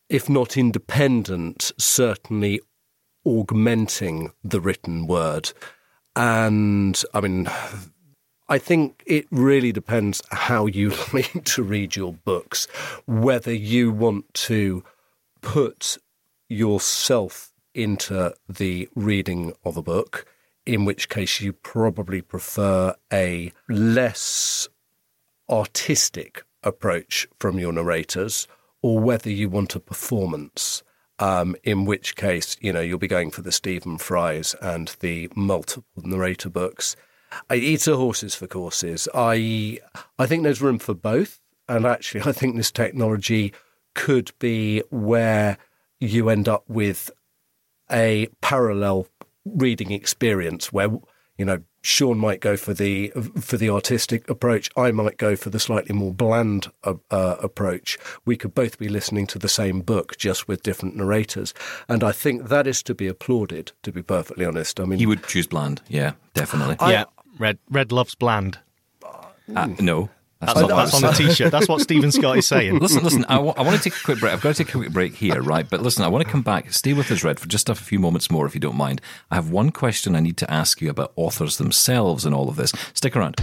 [0.08, 2.60] if not independent, certainly
[3.24, 5.52] augmenting the written word.
[6.16, 7.48] And I mean,
[8.48, 12.66] I think it really depends how you like to read your books,
[13.06, 14.82] whether you want to
[15.40, 15.98] put
[16.48, 20.26] yourself into the reading of a book
[20.66, 24.68] in which case you probably prefer a less
[25.48, 28.48] artistic approach from your narrators,
[28.82, 30.82] or whether you want a performance.
[31.18, 35.30] Um, in which case, you know, you'll be going for the Stephen Fry's and the
[35.34, 36.94] multiple narrator books.
[37.48, 39.08] It's a horses for courses.
[39.14, 39.78] I
[40.18, 43.54] I think there's room for both, and actually, I think this technology
[43.94, 45.56] could be where
[46.00, 47.10] you end up with
[47.90, 49.06] a parallel
[49.54, 50.88] reading experience where
[51.38, 54.70] you know Sean might go for the for the artistic approach.
[54.76, 57.96] I might go for the slightly more bland uh, uh, approach.
[58.24, 61.54] We could both be listening to the same book, just with different narrators,
[61.88, 63.72] and I think that is to be applauded.
[63.84, 65.80] To be perfectly honest, I mean, he would choose bland.
[65.88, 66.76] Yeah, definitely.
[66.80, 67.04] I, yeah,
[67.38, 68.58] Red Red loves bland.
[69.54, 71.50] Uh, no, that's, oh, not, that's on the t-shirt.
[71.50, 72.78] That's what Stephen Scott is saying.
[72.80, 73.24] listen, listen.
[73.24, 74.34] I, w- I want to take a quick break.
[74.34, 75.68] I've got to take a quick break here, right?
[75.68, 76.70] But listen, I want to come back.
[76.72, 79.00] Stay with us, Red, for just a few moments more, if you don't mind.
[79.30, 82.56] I have one question I need to ask you about authors themselves and all of
[82.56, 82.72] this.
[82.92, 83.36] Stick around.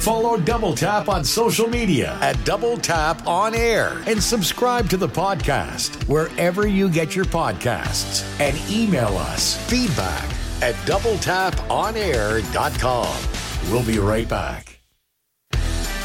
[0.00, 5.08] Follow Double Tap on social media at Double Tap On Air and subscribe to the
[5.08, 8.24] podcast wherever you get your podcasts.
[8.40, 10.24] And email us feedback
[10.62, 13.72] at doubletaponair.com.
[13.72, 14.75] We'll be right back.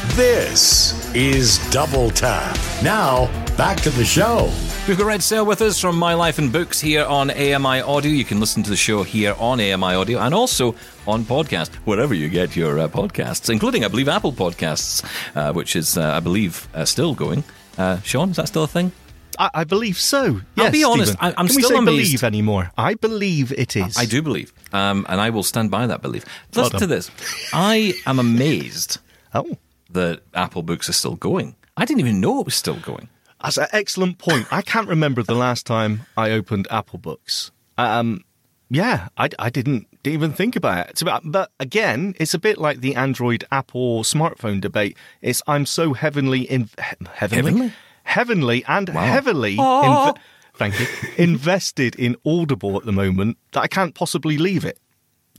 [0.08, 2.58] This is Double Tap.
[2.82, 4.50] Now, back to the show.
[4.86, 8.10] We've got Red Szell with us from My Life in Books here on AMI Audio.
[8.12, 10.74] You can listen to the show here on AMI Audio and also
[11.06, 15.02] on podcast, wherever you get your uh, podcasts, including, I believe, Apple Podcasts,
[15.34, 17.42] uh, which is, uh, I believe, uh, still going.
[17.78, 18.92] Uh, Sean, is that still a thing?
[19.38, 20.40] I, I believe so.
[20.56, 21.26] Yes, be honest, Stephen.
[21.26, 22.08] I- I'm Can still we say amazed.
[22.10, 22.70] believe anymore?
[22.76, 23.96] I believe it is.
[23.96, 26.26] I do believe, um, and I will stand by that belief.
[26.54, 27.10] Well Listen to this.
[27.54, 28.98] I am amazed
[29.34, 29.56] Oh,
[29.92, 31.56] that Apple Books are still going.
[31.76, 33.08] I didn't even know it was still going.
[33.42, 34.46] that's an excellent point.
[34.52, 37.50] I can't remember the last time I opened Apple Books.
[37.78, 38.24] Um,
[38.68, 41.02] yeah, I, I didn't, didn't even think about it.
[41.24, 44.96] But again, it's a bit like the Android Apple smartphone debate.
[45.20, 47.72] It's I'm so heavenly in he- heavenly, Heavenly?
[48.04, 49.02] heavenly and Wow.
[49.06, 49.56] heavily.
[49.58, 50.12] Aw.
[50.12, 50.18] inve-
[50.54, 50.86] thank you.
[51.18, 54.78] invested in Audible at the moment that I can't possibly leave it.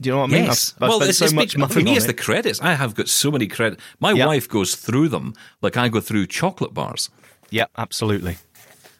[0.00, 0.44] Do you know what I mean?
[0.44, 0.74] Yes.
[0.78, 2.08] I've, I've well, it's, so it's much big- money for me, it's it.
[2.08, 2.60] the credits.
[2.60, 3.82] I have got so many credits.
[4.00, 4.26] My Yeah.
[4.26, 7.10] wife goes through them like I go through chocolate bars.
[7.50, 8.38] Yeah, absolutely.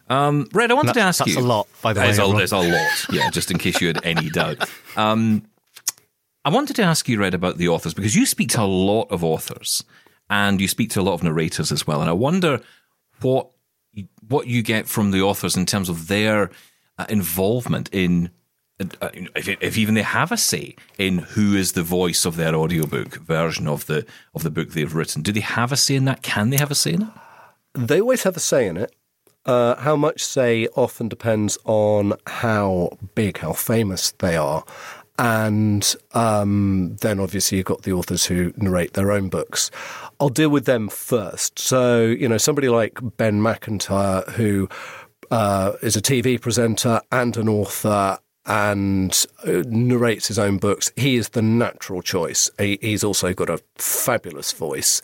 [0.09, 1.39] Um, Red, I wanted to ask that's you.
[1.39, 3.05] a lot, by the way, is a, it's a lot.
[3.11, 4.69] Yeah, just in case you had any doubt.
[4.95, 5.43] Um,
[6.45, 9.07] I wanted to ask you, Red, about the authors because you speak to a lot
[9.11, 9.83] of authors
[10.29, 12.01] and you speak to a lot of narrators as well.
[12.01, 12.61] And I wonder
[13.21, 13.49] what
[14.27, 16.51] what you get from the authors in terms of their
[16.99, 18.29] uh, involvement in.
[18.79, 22.53] Uh, if, if even they have a say in who is the voice of their
[22.53, 26.05] audiobook version of the of the book they've written, do they have a say in
[26.05, 26.21] that?
[26.21, 27.09] Can they have a say in it?
[27.73, 28.93] They always have a say in it.
[29.45, 34.65] Uh, how much say often depends on how big, how famous they are.
[35.17, 39.71] And um, then obviously you've got the authors who narrate their own books.
[40.19, 41.59] I'll deal with them first.
[41.59, 44.67] So, you know, somebody like Ben Macintyre, who
[45.31, 50.91] uh, is a TV presenter and an author and uh, narrates his own books.
[50.95, 52.49] He is the natural choice.
[52.59, 55.01] He, he's also got a fabulous voice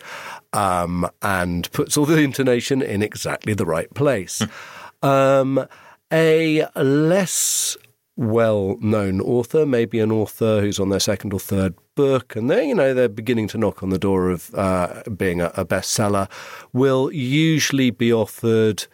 [0.52, 4.42] um, and puts all the intonation in exactly the right place.
[5.02, 5.66] um,
[6.12, 7.76] a less
[8.16, 12.68] well known author, maybe an author who's on their second or third book, and they
[12.68, 16.30] you know they're beginning to knock on the door of uh, being a, a bestseller,
[16.72, 18.86] will usually be offered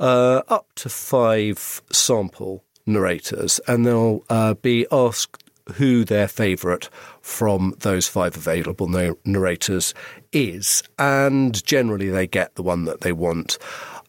[0.00, 6.88] uh, up to five sample narrators, and they'll uh, be asked who their favourite
[7.20, 8.88] from those five available
[9.24, 9.94] narrators
[10.32, 13.58] is, and generally they get the one that they want.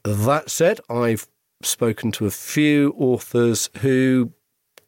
[0.03, 1.27] That said, I've
[1.61, 4.31] spoken to a few authors who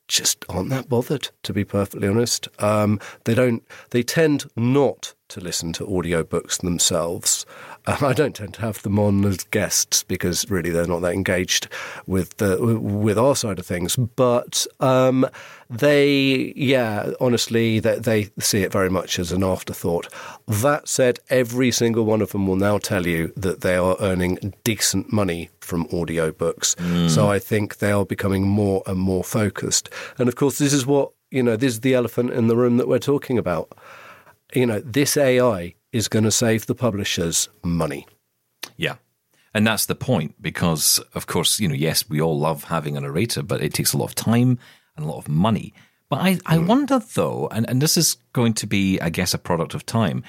[0.08, 2.48] just aren't that bothered, to be perfectly honest.
[2.60, 3.64] Um, they don't.
[3.90, 7.46] They tend not to listen to audiobooks themselves.
[7.88, 11.14] Uh, I don't tend to have them on as guests because really they're not that
[11.14, 11.68] engaged
[12.08, 13.96] with the with our side of things.
[13.96, 15.28] But um,
[15.70, 20.08] they, yeah, honestly, they, they see it very much as an afterthought.
[20.48, 24.54] That said, every single one of them will now tell you that they are earning
[24.64, 27.10] decent money from audiobooks.
[27.10, 29.90] So I think they are becoming more and more focused.
[30.18, 32.78] And of course, this is what, you know, this is the elephant in the room
[32.78, 33.72] that we're talking about.
[34.54, 38.06] You know, this AI is going to save the publishers money.
[38.76, 38.96] Yeah.
[39.54, 43.02] And that's the point because, of course, you know, yes, we all love having a
[43.02, 44.60] narrator, but it takes a lot of time
[44.98, 45.74] and a lot of money.
[46.10, 46.68] But I, I mm.
[46.68, 50.26] wonder, though, and, and this is going to be, I guess, a product of time,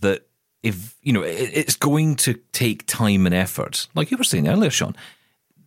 [0.00, 0.26] that
[0.64, 3.86] if, you know, it, it's going to take time and effort.
[3.94, 4.96] Like you were saying earlier, Sean,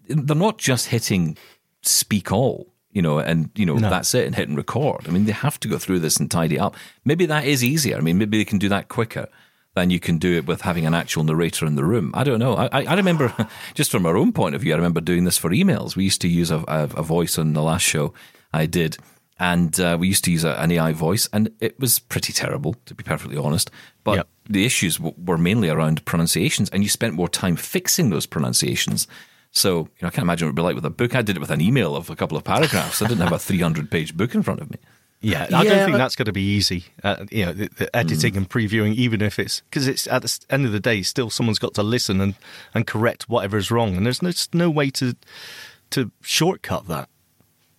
[0.09, 1.37] they're not just hitting
[1.81, 2.72] speak all.
[2.93, 5.07] You know, and you know that's it, and hit and record.
[5.07, 6.75] I mean, they have to go through this and tidy up.
[7.03, 7.97] Maybe that is easier.
[7.97, 9.27] I mean, maybe they can do that quicker
[9.75, 12.11] than you can do it with having an actual narrator in the room.
[12.13, 12.53] I don't know.
[12.55, 13.33] I, I I remember,
[13.73, 15.95] just from our own point of view, I remember doing this for emails.
[15.95, 18.13] We used to use a, a, a voice on the last show
[18.53, 18.97] I did,
[19.39, 22.75] and uh, we used to use a, an AI voice, and it was pretty terrible,
[22.85, 23.71] to be perfectly honest.
[24.03, 24.27] But Yep.
[24.49, 29.07] the issues w- were mainly around pronunciations, and you spent more time fixing those pronunciations.
[29.53, 31.15] So, you know, I can't imagine what it would be like with a book.
[31.15, 33.01] I did it with an email of a couple of paragraphs.
[33.01, 34.77] I didn't have a 300 page book in front of me.
[35.21, 36.85] Yeah, I Yeah, don't think that's going to be easy.
[37.01, 40.39] Uh, you know, the, the editing and previewing, even if it's because it's at the
[40.49, 42.33] end of the day, still someone's got to listen and,
[42.73, 45.15] and correct whatever's wrong, and there's no, just no way to
[45.91, 47.07] to shortcut that.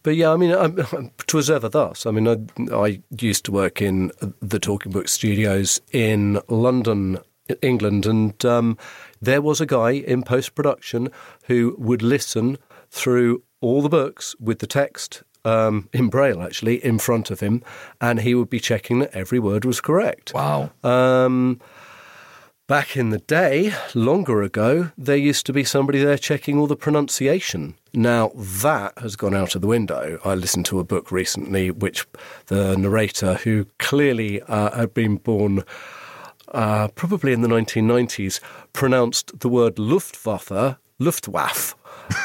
[0.05, 2.07] But yeah, I mean, um, it was ever thus.
[2.07, 4.11] I mean, I, I used to work in
[4.41, 7.19] the Talking Book studios in London,
[7.61, 8.79] England, and um,
[9.25, 11.09] there was a guy in post production
[11.45, 12.59] who would listen
[12.91, 17.63] through all the books with the text um, in Braille, actually, in front of him,
[18.01, 20.33] and he would be checking that every word was correct.
[20.35, 20.71] Wow.
[20.83, 21.61] Um,
[22.67, 26.77] back in the day, longer ago, there used to be somebody there checking all the
[26.77, 27.75] pronunciation.
[27.93, 30.19] Now that has gone out of the window.
[30.25, 32.07] I listened to a book recently, which
[32.47, 35.65] the narrator, who clearly uh, had been born
[36.55, 38.41] uh, probably in the 1990s,
[38.73, 41.75] pronounced the word Luftwaffe, Luftwaffe,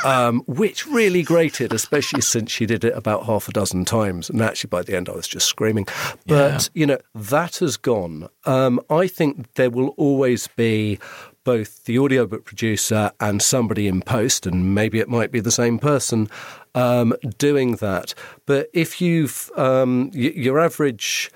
[0.05, 4.29] um, which really grated, especially since she did it about half a dozen times.
[4.29, 5.87] And actually, by the end, I was just screaming.
[6.27, 8.29] But, you know, that has gone.
[8.45, 10.99] Um, I think there will always be
[11.43, 15.79] both the audiobook producer and somebody in post, and maybe it might be the same
[15.79, 16.29] person
[16.75, 18.13] um, doing that.
[18.45, 21.31] But if you've, um, y- your average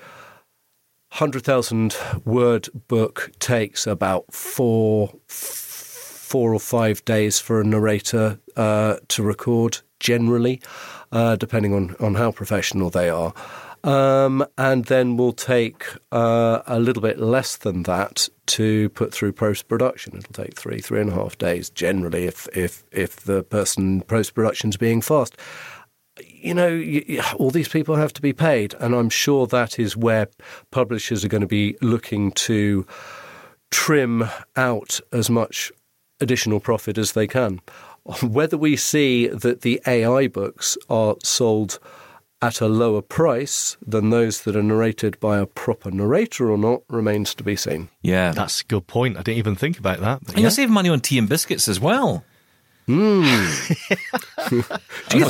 [1.14, 9.22] 100,000 word book takes about four, four or five days for a narrator uh, to
[9.22, 10.60] record, generally,
[11.12, 13.32] uh, depending on, on how professional they are.
[13.84, 19.34] Um, and then we'll take uh, a little bit less than that to put through
[19.34, 20.16] post production.
[20.16, 24.34] It'll take three, three and a half days generally if if if the person post
[24.34, 25.36] production's being fast.
[26.44, 29.78] You know, y- y- all these people have to be paid, and I'm sure that
[29.78, 30.28] is where
[30.70, 32.86] publishers are going to be looking to
[33.70, 34.24] trim
[34.54, 35.72] out as much
[36.20, 37.60] additional profit as they can.
[38.22, 41.78] Whether we see that the AI books are sold
[42.42, 46.82] at a lower price than those that are narrated by a proper narrator or not
[46.90, 47.88] remains to be seen.
[48.02, 48.32] Yeah.
[48.32, 49.16] That's a good point.
[49.16, 50.20] I didn't even think about that.
[50.20, 50.40] and yeah.
[50.42, 52.22] you'll save money on tea and biscuits as well.
[52.86, 54.62] Do you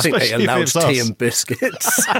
[0.01, 2.05] think they Especially allowed tea and biscuits?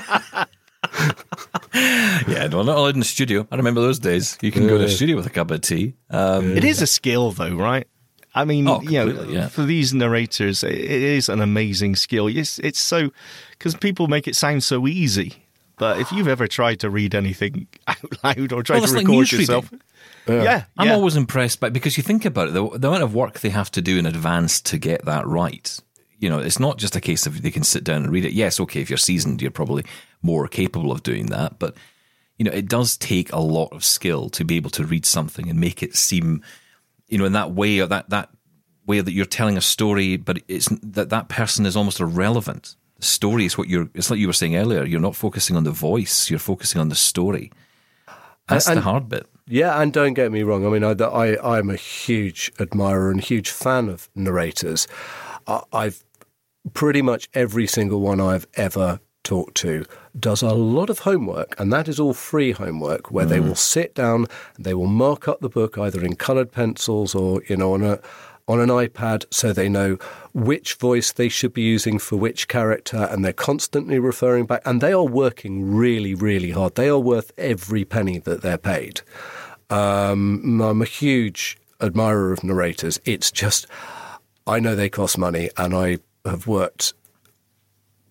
[2.27, 3.45] Yeah, no, not allowed in the studio.
[3.51, 4.38] I remember those days.
[4.41, 5.93] You can go to the studio with a cup of tea.
[6.09, 7.86] Um, It is a skill, though, right?
[8.33, 9.47] I mean, Oh, you know, yeah.
[9.49, 12.27] for these narrators, it it is an amazing skill.
[12.27, 13.11] It's, it's so
[13.51, 15.33] because people make it sound so easy.
[15.77, 18.93] But if you've ever tried to read anything out loud or tried Well, to it's
[18.93, 19.79] like record newsreading.
[20.28, 20.93] Yourself, yeah, I'm yeah.
[20.93, 23.71] always impressed by because you think about it, the, the amount of work they have
[23.71, 25.80] to do in advance to get that right.
[26.19, 28.34] You know, it's not just a case of they can sit down and read it.
[28.34, 29.84] Yes, okay, if you're seasoned, you're probably
[30.21, 31.59] more capable of doing that.
[31.59, 31.76] But
[32.38, 35.49] you know, it does take a lot of skill to be able to read something
[35.49, 36.41] and make it seem,
[37.07, 38.30] you know, in that way or that that
[38.86, 42.76] way that you're telling a story, but it's that that person is almost irrelevant.
[42.97, 43.89] The story is what you're.
[43.93, 44.86] It's like you were saying earlier.
[44.86, 46.30] You're not focusing on the voice.
[46.30, 47.51] You're focusing on the story.
[48.47, 49.28] That's And- the hard bit.
[49.47, 50.65] Yeah, and don't get me wrong.
[50.65, 54.87] I mean, I, I, I'm a huge admirer and huge fan of narrators.
[55.45, 56.03] I, I've
[56.73, 59.85] pretty much every single one I've ever talked to
[60.17, 63.47] does a lot of homework, and that is all free homework where they mm.
[63.47, 64.25] will sit down
[64.55, 67.83] and they will mark up the book either in coloured pencils or you know on
[67.83, 67.99] a
[68.47, 69.97] on an iPad so they know
[70.33, 74.61] which voice they should be using for which character and they're constantly referring back.
[74.65, 76.75] And they are working really really hard.
[76.75, 79.01] They are worth every penny that they're paid.
[79.69, 82.99] Um, I'm a huge admirer of narrators.
[83.05, 83.67] It's just
[84.47, 86.93] I know they cost money and I have worked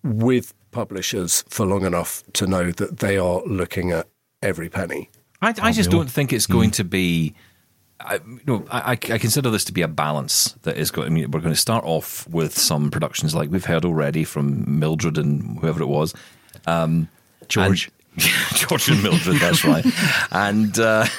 [0.03, 4.07] with publishers for long enough to know that they are looking at
[4.41, 5.09] every penny.
[5.41, 7.33] I, I just don't think it's going to be.
[7.99, 11.07] I, you know, I, I consider this to be a balance that is going.
[11.07, 14.79] I mean, we're going to start off with some productions like we've heard already from
[14.79, 16.13] Mildred and whoever it was,
[16.67, 17.07] um,
[17.47, 17.91] George.
[18.17, 18.23] and-
[18.55, 19.37] George and Mildred.
[19.37, 19.85] That's right,
[20.31, 20.77] and.
[20.77, 21.05] Uh,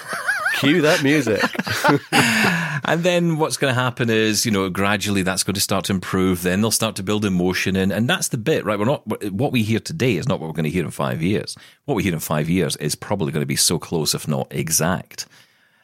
[0.56, 1.42] cue that music
[2.88, 5.92] And then what's going to happen is, you know, gradually that's going to start to
[5.92, 6.42] improve.
[6.42, 7.90] Then they'll start to build emotion in.
[7.90, 8.78] And that's the bit, right?
[8.78, 11.20] We're not, what we hear today is not what we're going to hear in five
[11.20, 11.56] years.
[11.86, 14.46] What we hear in five years is probably going to be so close, if not
[14.50, 15.26] exact,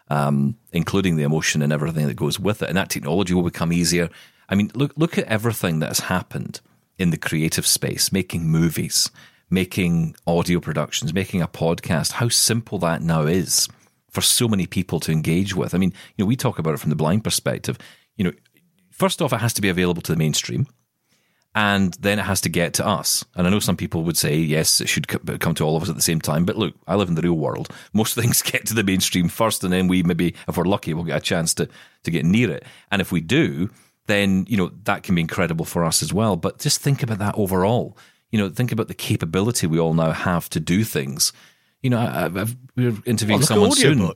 [0.09, 2.69] um, including the emotion and everything that goes with it.
[2.69, 4.09] And that technology will become easier.
[4.49, 6.61] I mean, look, look at everything that has happened
[6.99, 9.11] in the creative space, making movies,
[9.51, 13.69] making audio productions, making a podcast, how simple that now is
[14.11, 15.75] for so many people to engage with.
[15.75, 17.79] I mean, you know, we talk about it from the blind perspective.
[18.17, 18.33] You know,
[18.91, 20.67] first off, it has to be available to the mainstream,
[21.55, 23.25] and then it has to get to us.
[23.35, 25.91] And I know some people would say, yes, it should come to all of us
[25.91, 26.47] at the same time.
[26.47, 27.69] But look, I live in the real world.
[27.93, 31.05] Most things get to the mainstream first, and then we maybe, if we're lucky, we'll
[31.05, 31.69] get a chance to
[32.05, 32.65] to get near it.
[32.91, 33.71] And if we do,
[34.07, 36.37] then you know that can be incredible for us as well.
[36.37, 37.97] But just think about that overall.
[38.31, 41.35] You know, think about the capability we all now have to do things.
[41.83, 44.11] You know, I, I've, we're interviewing Look someone at soon.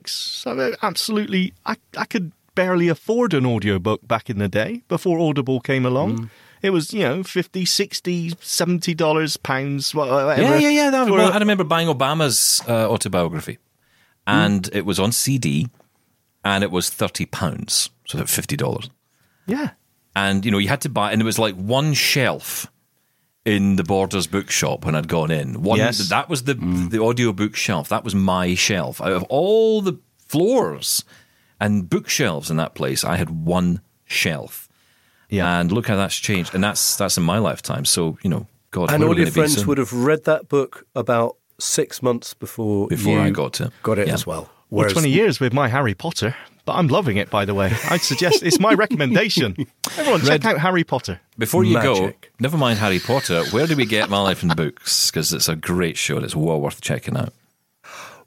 [0.45, 1.53] I mean, absolutely.
[1.65, 6.17] I, I could barely afford an audiobook back in the day before Audible came along.
[6.17, 6.29] Mm.
[6.61, 10.41] It was, you know, 50 60 70 dollars, pounds, whatever.
[10.41, 10.89] Yeah, yeah, yeah.
[10.89, 13.57] That, well, I remember buying Obama's uh, autobiography,
[14.25, 15.67] and it was on CD,
[16.43, 18.89] and it was thirty pounds, so that fifty dollars.
[19.45, 19.71] yeah.
[20.15, 22.71] And you know, you had to buy, and it was like one shelf
[23.45, 25.61] in the Borders bookshop when I'd gone in.
[25.61, 26.09] One Yes.
[26.09, 27.87] that was the the audio book shelf.
[27.89, 28.99] That was my shelf.
[28.99, 31.05] Out of all the floors
[31.59, 34.66] and bookshelves in that place, I had one shelf.
[35.29, 35.59] Yeah.
[35.59, 37.85] And look how that's changed, and that's that's in my lifetime.
[37.85, 41.35] So you know, God, and where all your friends would have read that book about
[41.59, 44.13] six months before before you I got to got it Yeah.
[44.13, 44.49] as well.
[44.69, 47.71] Well, 20 years with my Harry Potter, but I'm loving it, by the way.
[47.89, 49.55] I'd suggest it's my recommendation.
[49.97, 51.21] Everyone, check out Harry Potter.
[51.37, 52.11] Before you go,
[52.41, 53.45] never mind Harry Potter.
[53.51, 55.09] Where do we get My Life in Books?
[55.09, 57.31] Because it's a great show it's well worth checking out.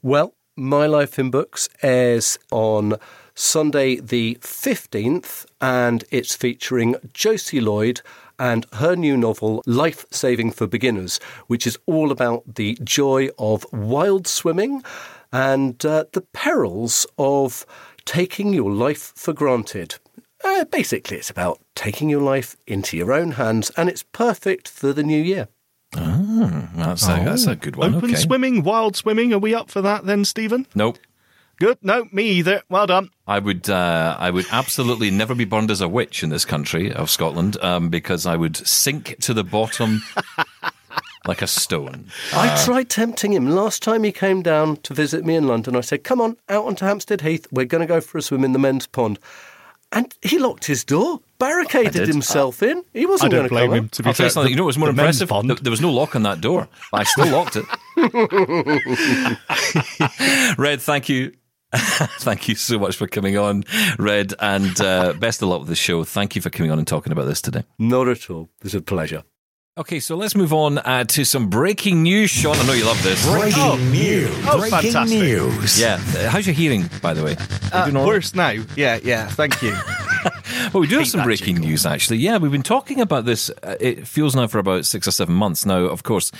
[0.01, 2.95] Well, My Life in Books airs on
[3.35, 8.01] Sunday the 15th, and it's featuring Josie Lloyd
[8.37, 13.65] and her new novel, Life Saving for Beginners, which is all about the joy of
[13.71, 14.83] wild swimming
[15.31, 17.65] and uh, the perils of
[18.05, 19.95] taking your life for granted.
[20.43, 24.91] Uh, basically, it's about taking your life into your own hands, and it's perfect for
[24.91, 25.47] the new year.
[26.75, 27.95] That's, a, that's a good one.
[27.95, 28.19] Open okay.
[28.19, 29.33] swimming, wild swimming.
[29.33, 30.65] Are we up for that then, Stephen?
[30.73, 30.97] Nope.
[31.61, 31.77] Good.
[31.83, 32.63] No, me either.
[32.69, 33.11] Well done.
[33.27, 36.91] I would, uh, I would absolutely never be burned as a witch in this country
[36.91, 40.01] of Scotland um, because I would sink to the bottom
[41.27, 42.07] like a stone.
[42.33, 45.75] I tried tempting him last time he came down to visit me in London.
[45.75, 47.45] I said, "Come on out onto Hampstead Heath.
[47.51, 49.19] We're going to go for a swim in the men's pond."
[49.91, 52.07] And he locked his door, barricaded did.
[52.07, 52.83] himself in.
[52.91, 53.83] He wasn't going don't to blame come him.
[53.83, 53.91] out.
[53.91, 54.49] To be I'll tell you something.
[54.49, 55.29] You know what was more the men's impressive?
[55.29, 55.49] pond.
[55.49, 57.65] There, there was no lock on that door, but I still locked it.
[60.57, 61.33] Red, thank you.
[62.19, 63.63] thank you so much for coming on,
[63.97, 66.03] Red, and uh, best of luck with the show.
[66.03, 67.63] Thank you for coming on and talking about this today.
[67.79, 68.49] Not at all.
[68.63, 69.23] It's a pleasure.
[69.77, 72.29] Okay, so let's move on uh, to some breaking news.
[72.29, 73.25] Sean, I know you love this.
[73.25, 74.29] Breaking news.
[74.45, 75.17] Oh, Breaking fantastic.
[75.17, 75.79] news.
[75.79, 77.37] Yeah, uh, how's your hearing, by the way?
[77.71, 78.07] Uh, doing all right?
[78.09, 78.49] worse now.
[78.75, 79.27] Yeah, yeah.
[79.27, 79.73] Thank you.
[80.73, 81.69] Well, we do have some breaking jingle.
[81.69, 82.17] news, actually.
[82.17, 83.49] Yeah, we've been talking about this.
[83.63, 85.65] Uh, it feels now for about six or seven months.
[85.65, 86.31] Now, of course,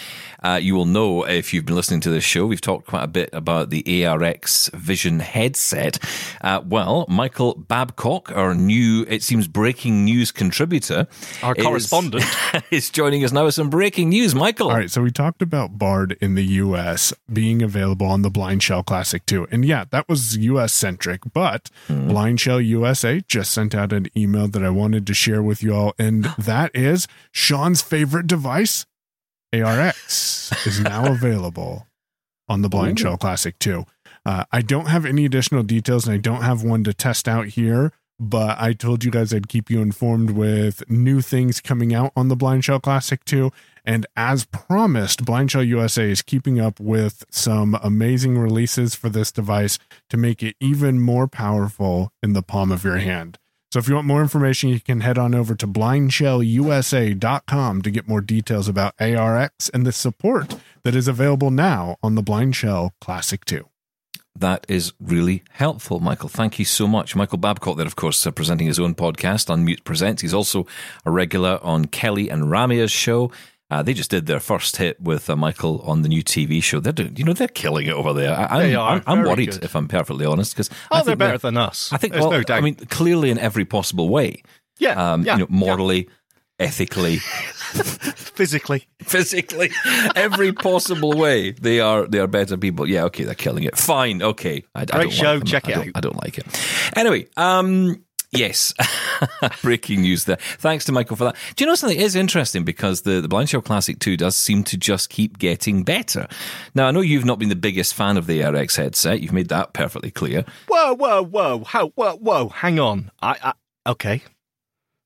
[0.44, 3.08] uh, you will know if you've been listening to this show, we've talked quite a
[3.08, 5.98] bit about the ARX Vision headset.
[6.42, 11.08] Uh, well, Michael Babcock, our new, it seems, breaking news contributor,
[11.44, 12.24] Our is- correspondent.
[12.72, 14.36] is joining us now with some breaking news.
[14.36, 14.70] Michael.
[14.70, 18.86] All right, so we talked about Bard in the US being available on the BlindShell
[18.86, 19.48] Classic 2.
[19.52, 24.64] And yeah, that was US centric, but BlindShell USA just sent out an email that
[24.64, 25.94] I wanted to share with you all.
[25.98, 28.86] And that is Sean's favorite device,
[29.54, 31.88] ARX, is now available
[32.48, 33.86] on the BlindShell Classic 2.
[34.26, 37.48] Uh, I don't have any additional details and I don't have one to test out
[37.48, 42.12] here, but I told you guys I'd keep you informed with new things coming out
[42.16, 43.52] on the BlindShell Classic 2.
[43.84, 49.80] And as promised, BlindShell USA is keeping up with some amazing releases for this device
[50.10, 53.40] to make it even more powerful in the palm of your hand.
[53.72, 58.08] So if you want more information, you can head on over to blindshellusa.com to get
[58.08, 63.46] more details about ARX and the support that is available now on the BlindShell Classic
[63.46, 63.66] 2.
[64.38, 66.28] That is really helpful, Michael.
[66.28, 67.16] Thank you so much.
[67.16, 70.22] Michael Babcock, there, of course, uh, presenting his own podcast, Unmute Presents.
[70.22, 70.68] He's also
[71.06, 73.32] a regular on Kelly and Ramia's show.
[73.72, 76.80] Uh, they just did their first hit with uh, Michael on the new TV show.
[76.82, 78.36] They're doing, you know, they're killing it over there.
[78.38, 79.64] I, I'm, They are, I'm, I'm worried, good.
[79.64, 81.92] if I'm perfectly honest, because Oh, they're better than us.
[81.94, 82.58] I think, There's well, no doubt.
[82.58, 84.44] I mean, clearly in every possible way.
[84.78, 86.10] yeah, Um, yeah, you know, morally,
[86.60, 87.18] ethically,
[88.16, 88.88] physically.
[89.02, 89.72] physically,
[90.16, 91.52] every possible way.
[91.52, 92.88] They are they are better people.
[92.88, 93.78] Yeah, okay, they're killing it.
[93.78, 94.64] Fine, okay.
[94.76, 95.92] I, I Great don't show, Like check I it don't- out.
[95.96, 96.46] I don't like it.
[96.96, 98.74] Anyway, um, yes,
[99.62, 100.38] breaking news there.
[100.58, 101.36] Thanks to Michael for that.
[101.56, 102.00] Do you know something?
[102.00, 105.84] It is interesting because the the BlindShell Classic Two does seem to just keep getting
[105.84, 106.28] better.
[106.76, 109.22] Now, I know you've not been the biggest fan of the ARX headset.
[109.22, 110.46] You've made that perfectly clear.
[110.68, 112.50] Whoa, whoa, whoa, how, whoa, whoa.
[112.50, 113.12] Hang on.
[113.22, 113.54] I,
[113.86, 114.22] I okay.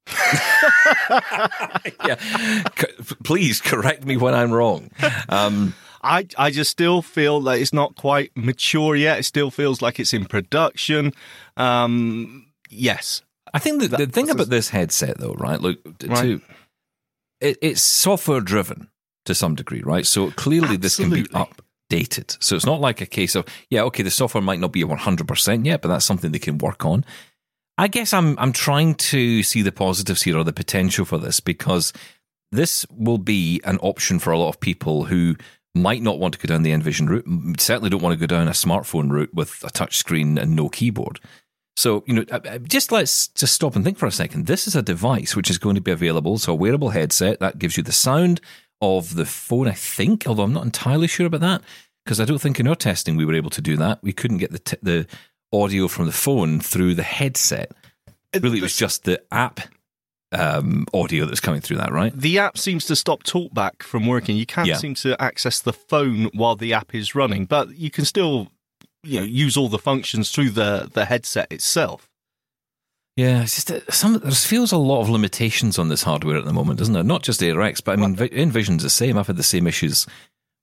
[2.06, 2.16] yeah,
[2.78, 4.92] C- please correct me when I'm wrong.
[5.30, 5.74] Um,
[6.04, 9.20] I, I just still feel that it's not quite mature yet.
[9.20, 11.14] It still feels like it's in production.
[11.58, 12.45] Um,
[12.76, 13.22] yes.
[13.54, 15.60] I think the, the thing about this headset, though, right?
[15.62, 16.22] Look, Right.
[16.24, 16.42] to
[17.42, 18.90] it, it's software driven
[19.26, 20.06] to some degree, right?
[20.06, 21.56] So clearly, this can be Absolutely.
[21.92, 22.38] updated.
[22.44, 24.98] So it's not like a case of yeah, okay, the software might not be one
[24.98, 27.06] hundred percent yet, but that's something they can work on.
[27.78, 31.40] I guess I'm I'm trying to see the positives here or the potential for this
[31.40, 31.92] because
[32.52, 35.36] this will be an option for a lot of people who
[35.74, 37.26] might not want to go down the Envision route,
[37.60, 40.70] certainly don't want to go down a smartphone route with a touch screen and no
[40.70, 41.20] keyboard.
[41.78, 44.46] So, you know, uh, uh, just let's just stop and think for a second.
[44.48, 46.38] This is a device which is going to be available.
[46.38, 48.40] So, a wearable headset that gives you the sound
[48.82, 51.62] of the phone, I think, although I'm not entirely sure about that
[52.06, 54.00] because I don't think in our testing we were able to do that.
[54.04, 55.08] We couldn't get the, t- the
[55.52, 57.72] audio from the phone through the headset.
[58.40, 59.60] Really, it was just the app
[60.32, 62.14] um, audio that's coming through that, right?
[62.16, 64.36] The app seems to stop TalkBack from working.
[64.38, 64.76] You can't Yeah.
[64.78, 68.52] seem to access the phone while the app is running, but you can still
[69.06, 72.10] you know, use all the functions through the, the headset itself.
[73.16, 76.44] Yeah, it's just that some there feels a lot of limitations on this hardware at
[76.44, 77.04] the moment, doesn't there?
[77.04, 79.18] Not just ARX, but I mean, Vi- Envision's the same.
[79.18, 80.06] I've had the same issues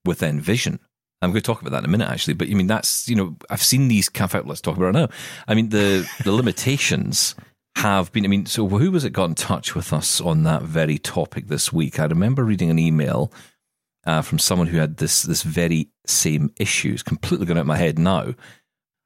[0.05, 0.79] with Envision.
[1.23, 2.35] I'm going to talk about that in a minute, actually.
[2.35, 4.11] But I mean, that's you know, I've seen these.
[4.11, 5.09] Fact, let's talk about it now.
[5.49, 7.35] I mean, the the limitations
[7.77, 8.27] have been.
[8.27, 11.49] I mean, so who was it got in touch with us on that very topic
[11.49, 11.99] this week?
[11.99, 13.33] I remember reading an email
[14.07, 16.93] uh, from someone who had this this very same issue.
[16.93, 18.35] It's completely gone out of my head now.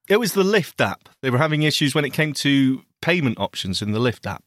[0.09, 1.09] It was the Lyft app.
[1.23, 4.45] They were having issues when it came to payment options in the Lyft app.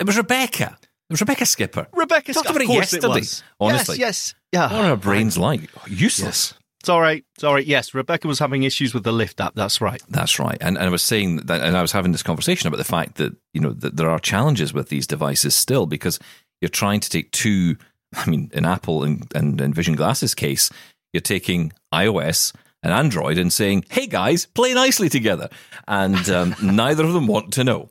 [0.00, 0.76] It was Rebecca.
[1.08, 1.86] It was Rebecca Skipper.
[1.92, 2.62] Rebecca Talked Skipper.
[2.64, 3.44] about it yesterday.
[3.60, 4.72] Honestly, yes, yes, yeah.
[4.72, 5.70] What are our brains like?
[5.86, 6.54] Useless.
[6.80, 7.24] It's all right.
[7.34, 7.66] It's all right.
[7.66, 9.54] Yes, Rebecca was having issues with the Lyft app.
[9.54, 10.02] That's right.
[10.08, 10.56] That's right.
[10.60, 13.16] And, and I was saying that, and I was having this conversation about the fact
[13.16, 16.20] that, you know, that there are challenges with these devices still because
[16.60, 17.76] you're trying to take two,
[18.14, 20.70] I mean, in Apple and, and, and Vision Glasses case,
[21.12, 25.48] you're taking iOS and Android and saying, hey guys, play nicely together.
[25.88, 27.90] And um, neither of them want to know.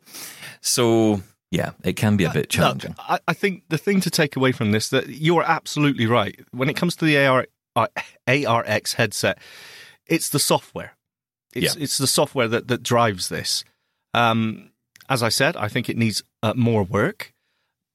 [0.62, 2.92] So, yeah, it can be a bit challenging.
[2.92, 6.40] Look, I, I think the thing to take away from this that you're absolutely right.
[6.52, 7.46] When it comes to the AR,
[7.76, 7.88] uh,
[8.28, 9.38] ARX headset,
[10.08, 10.96] it's the software.
[11.54, 11.84] It's Yeah.
[11.84, 13.64] it's the software that that drives this.
[14.14, 14.72] Um,
[15.10, 17.34] as I said, I think it needs uh, more work,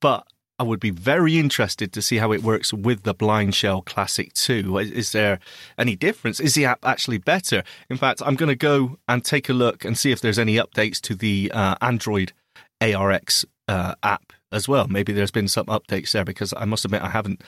[0.01, 0.27] but
[0.61, 4.77] I would be very interested to see how it works with the BlindShell Classic 2.
[4.77, 5.41] Is, there
[5.79, 6.39] any difference?
[6.39, 7.63] Is the app actually better?
[7.89, 10.57] In fact, I'm going to go and take a look and see if there's any
[10.57, 12.35] updates to the uh, Android
[12.83, 14.87] ARX uh, app as well.
[14.89, 17.43] Maybe there's been some updates there because I must admit I haven't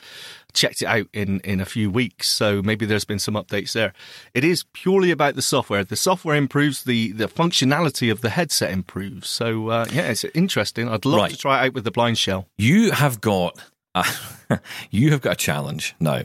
[0.53, 2.29] checked it out in, in a few weeks.
[2.29, 3.93] So maybe there's been some updates there.
[4.35, 5.83] It is purely about the software.
[5.85, 9.29] The software improves, the, the functionality of the headset improves.
[9.29, 10.89] So uh, yeah, it's interesting.
[10.89, 11.31] I'd love Right.
[11.31, 12.47] to try it out with the blind shell.
[12.57, 13.59] You have got,
[13.95, 14.07] a,
[14.91, 16.23] you have got a challenge now.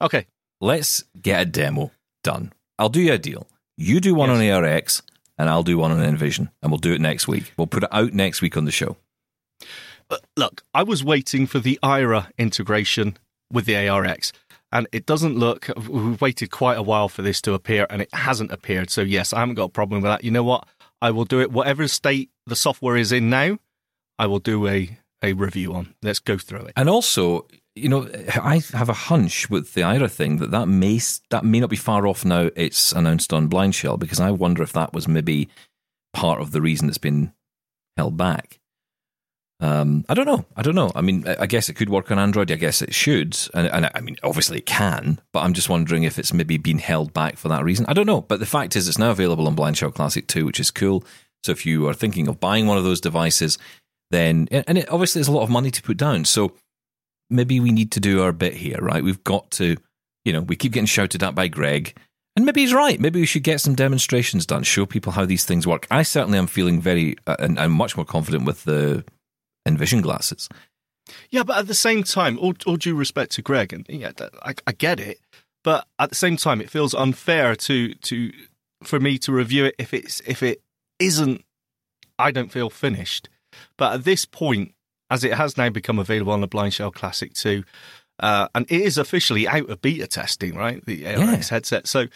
[0.00, 0.26] Okay.
[0.60, 1.92] Let's get a demo
[2.24, 2.52] done.
[2.78, 3.46] I'll do you a deal.
[3.76, 4.56] You do one Yes.
[4.56, 5.02] on ARX,
[5.38, 7.52] and I'll do one on Envision, and we'll do it next week.
[7.56, 8.96] We'll put it out next week on the show.
[10.08, 13.16] But look, I was waiting for the Aira integration
[13.52, 14.32] with the ARX,
[14.72, 15.68] and it doesn't look.
[15.76, 18.90] We've waited quite a while for this to appear, and it hasn't appeared.
[18.90, 20.24] So yes, I haven't got a problem with that.
[20.24, 20.66] You know what?
[21.00, 21.52] I will do it.
[21.52, 23.58] Whatever state the software is in now,
[24.18, 25.94] I will do a a review on.
[26.02, 26.72] Let's go through it.
[26.76, 28.08] And also, you know,
[28.40, 31.00] I have a hunch with the Aira thing that that may
[31.30, 32.50] that may not be far off now.
[32.56, 35.48] It's announced on BlindShell because I wonder if that was maybe
[36.12, 37.32] part of the reason it's been
[37.96, 38.57] held back.
[39.60, 40.44] Um, I don't know.
[40.56, 40.92] I don't know.
[40.94, 42.52] I mean, I guess it could work on Android.
[42.52, 45.20] I guess it should, and, and I mean, obviously it can.
[45.32, 47.84] But I'm just wondering if it's maybe been held back for that reason.
[47.88, 48.20] I don't know.
[48.20, 51.04] But the fact is, it's now available on BlindShell Classic 2, which is cool.
[51.42, 53.58] So if you are thinking of buying one of those devices,
[54.10, 56.24] then and it obviously there's a lot of money to put down.
[56.24, 56.52] So
[57.30, 59.02] maybe we need to do our bit here, right?
[59.04, 59.76] We've got to,
[60.24, 61.96] you know, we keep getting shouted at by Greg,
[62.36, 63.00] and maybe he's right.
[63.00, 65.86] Maybe we should get some demonstrations done, show people how these things work.
[65.90, 69.04] I certainly am feeling very, uh, and I'm much more confident with the
[69.68, 70.48] Envision glasses.
[71.30, 74.12] Yeah, but at the same time, all, all due respect to Greg, and yeah,
[74.42, 75.20] I, I get it,
[75.62, 78.32] but at the same time, it feels unfair to to
[78.82, 80.60] for me to review it if it's if it
[80.98, 81.44] isn't.
[82.18, 83.28] I don't feel finished,
[83.76, 84.74] but at this point,
[85.10, 87.64] as it has now become available on the BlindShell Classic Two,
[88.20, 90.84] uh, and it is officially out of beta testing, right?
[90.84, 92.06] The ARX headset, so.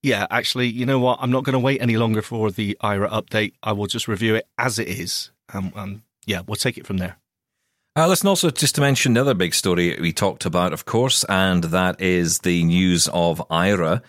[0.00, 1.18] Yeah, actually, you know what?
[1.20, 3.54] I'm not going to wait any longer for the Aira update.
[3.64, 5.32] I will just review it as it is.
[5.52, 7.16] and, um, yeah, we'll take it from there.
[7.96, 11.24] Uh, listen, also just to mention the other big story we talked about, of course,
[11.24, 14.02] and that is the news of Aira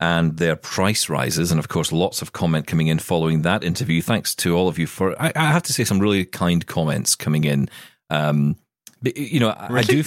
[0.00, 1.52] and their price rises.
[1.52, 4.02] And of course, lots of comment coming in following that interview.
[4.02, 7.14] Thanks to all of you for, I, I have to say, some really kind comments
[7.14, 7.68] coming in.
[8.10, 8.56] Um,
[9.00, 10.02] but, you know, I- I do.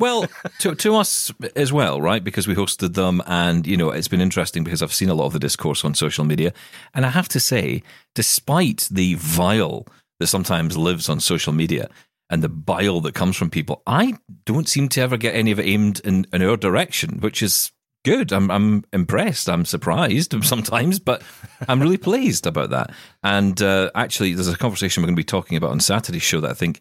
[0.00, 0.26] Well,
[0.60, 2.24] to to us as well, right?
[2.24, 5.26] Because we hosted them, and you know, it's been interesting because I've seen a lot
[5.26, 6.54] of the discourse on social media,
[6.94, 7.82] and I have to say,
[8.14, 9.86] despite the vile
[10.20, 11.88] that sometimes lives on social media
[12.30, 14.14] and the bile that comes from people, I
[14.44, 17.72] don't seem to ever get any of it aimed in, in our direction, which is
[18.04, 18.32] good.
[18.32, 19.48] I'm I'm impressed.
[19.48, 21.22] I'm surprised sometimes, but
[21.68, 22.92] I'm really pleased about that.
[23.24, 26.40] And uh, actually, there's a conversation we're going to be talking about on Saturday's show
[26.40, 26.80] that I think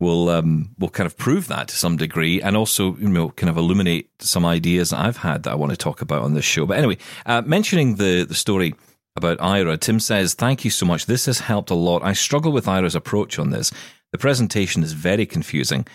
[0.00, 3.50] will um, will kind of prove that to some degree, and also you know kind
[3.50, 6.44] of illuminate some ideas that I've had that I want to talk about on this
[6.44, 6.66] show.
[6.66, 6.96] But anyway,
[7.26, 8.74] uh, mentioning the the story
[9.22, 11.06] about Aira, Tim says, "Thank you so much.
[11.06, 12.02] This has helped a lot.
[12.02, 13.72] I struggle with Aira's approach on this.
[14.12, 15.86] The presentation is very confusing."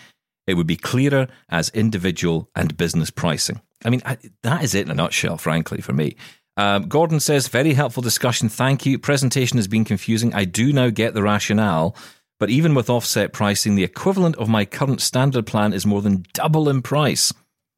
[0.46, 3.60] It would be clearer as individual and business pricing.
[3.84, 6.16] I mean, I, that is it in a nutshell, frankly, for me.
[6.56, 8.48] Um, Gordon says, very helpful discussion.
[8.48, 8.98] Thank you.
[8.98, 10.32] Presentation has been confusing.
[10.34, 11.96] I do now get the rationale,
[12.38, 16.24] but even with offset pricing, the equivalent of my current standard plan is more than
[16.32, 17.32] double in price.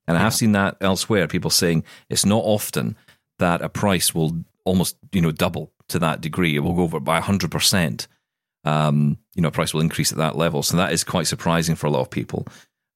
[0.06, 2.96] And I have seen that elsewhere, people saying it's not often
[3.38, 6.54] that a price will almost, you know, double to that degree.
[6.56, 8.06] It will go over by 100%.
[8.64, 10.62] Um, you know, price will increase at that level.
[10.62, 12.46] So that is quite surprising for a lot of people.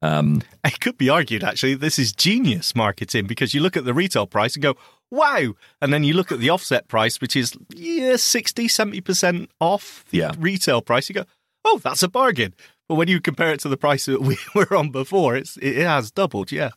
[0.02, 3.94] Um, It could be argued, actually, this is genius marketing because you look at the
[3.94, 4.74] retail price and go,
[5.10, 5.54] wow.
[5.80, 10.18] And then you look at the offset price, which is yeah, 60, 70% off the
[10.18, 10.32] Yeah.
[10.38, 11.08] retail price.
[11.08, 11.24] You go,
[11.64, 12.54] oh, that's a bargain.
[12.88, 15.76] But when you compare it to the price that we were on before, it's, it
[15.86, 16.70] has doubled, yeah.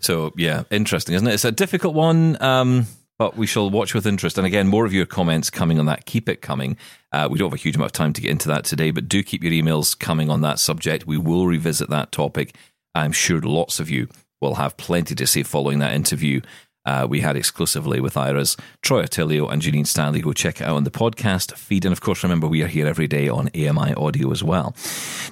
[0.00, 1.34] So yeah, interesting, isn't it?
[1.34, 2.86] It's a difficult one, um,
[3.22, 4.36] but we shall watch with interest.
[4.36, 6.06] And again, more of your comments coming on that.
[6.06, 6.76] Keep it coming.
[7.12, 9.08] Uh, we don't have a huge amount of time to get into that today, but
[9.08, 11.06] do keep your emails coming on that subject.
[11.06, 12.56] We will revisit that topic.
[12.96, 14.08] I'm sure lots of you
[14.40, 16.40] will have plenty to say following that interview.
[16.84, 20.20] Uh, we had exclusively with Aira's, Troy Otillio, and Jenine Stanley.
[20.20, 21.84] Go check it out on the podcast feed.
[21.84, 24.74] And of course, remember, we are here every day on AMI audio as well.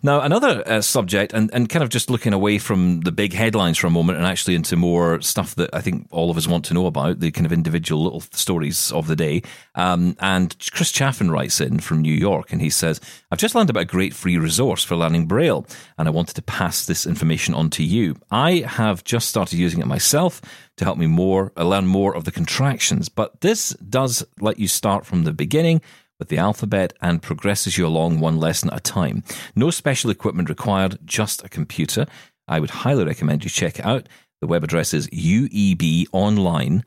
[0.02, 3.78] Now, another uh, subject, and, and kind of just looking away from the big headlines
[3.78, 6.64] for a moment and actually into more stuff that I think all of us want
[6.66, 9.42] to know about, the kind of individual little stories of the day.
[9.74, 13.70] Um, and Chris Chaffin writes in from New York and he says, I've just learned
[13.70, 15.66] about a great free resource for learning Braille,
[15.98, 18.16] and I wanted to pass this information on to you.
[18.30, 20.40] I have just started using it myself
[20.76, 24.68] to help me more uh, learn more of the contractions, but this does let you
[24.68, 25.80] start from the beginning
[26.18, 29.24] with the alphabet and progresses you along one lesson at a time.
[29.56, 32.06] No special equipment required, just a computer.
[32.46, 34.08] I would highly recommend you check it out.
[34.40, 36.84] The web address is uebonline.org.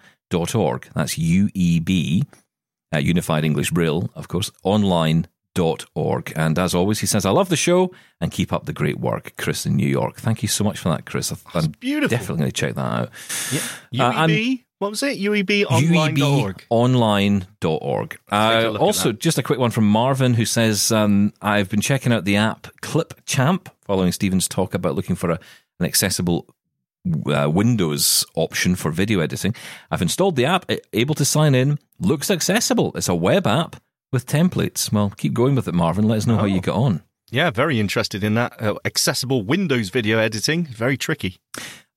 [0.95, 2.27] That's UEB,
[2.93, 4.51] uh, Unified English Braille, of course,
[5.57, 6.33] online.org.
[6.35, 7.91] And as always, he says, I love the show
[8.21, 10.17] and keep up the great work, Chris in New York.
[10.17, 11.33] Thank you so much for that, Chris.
[11.53, 12.09] I'm beautiful.
[12.17, 13.09] definitely going to check that out.
[13.91, 14.07] Yeah.
[14.07, 15.17] Uh, and- UEB, what was it?
[15.17, 16.65] UEBonline.org.
[16.69, 18.19] UEBonline.org.
[18.31, 22.11] A Uh, also, just a quick one from Marvin who says, um, I've been checking
[22.11, 25.39] out the app Clip Champ following Stephen's talk about looking for a,
[25.79, 26.53] an accessible
[27.27, 29.55] uh, Windows option for video editing.
[29.89, 32.91] I've installed the app, able to sign in, looks accessible.
[32.95, 33.77] It's a web app
[34.13, 34.91] with templates.
[34.93, 36.07] Well, keep going with it, Marvin.
[36.07, 37.01] Let us know how you get on.
[37.31, 38.61] Yeah, very interested in that.
[38.61, 40.65] Uh, accessible Windows video editing.
[40.65, 41.37] Very tricky.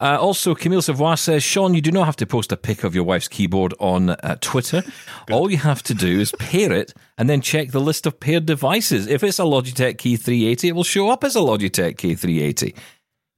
[0.00, 2.94] Uh, also, Camille Savoy says, Sean, you do not have to post a pic of
[2.94, 4.82] your wife's keyboard on uh, Twitter.
[5.30, 8.46] All you have to do is pair it and then check the list of paired
[8.46, 9.06] devices.
[9.06, 12.74] If it's a Logitech K380, it will show up as a Logitech K380.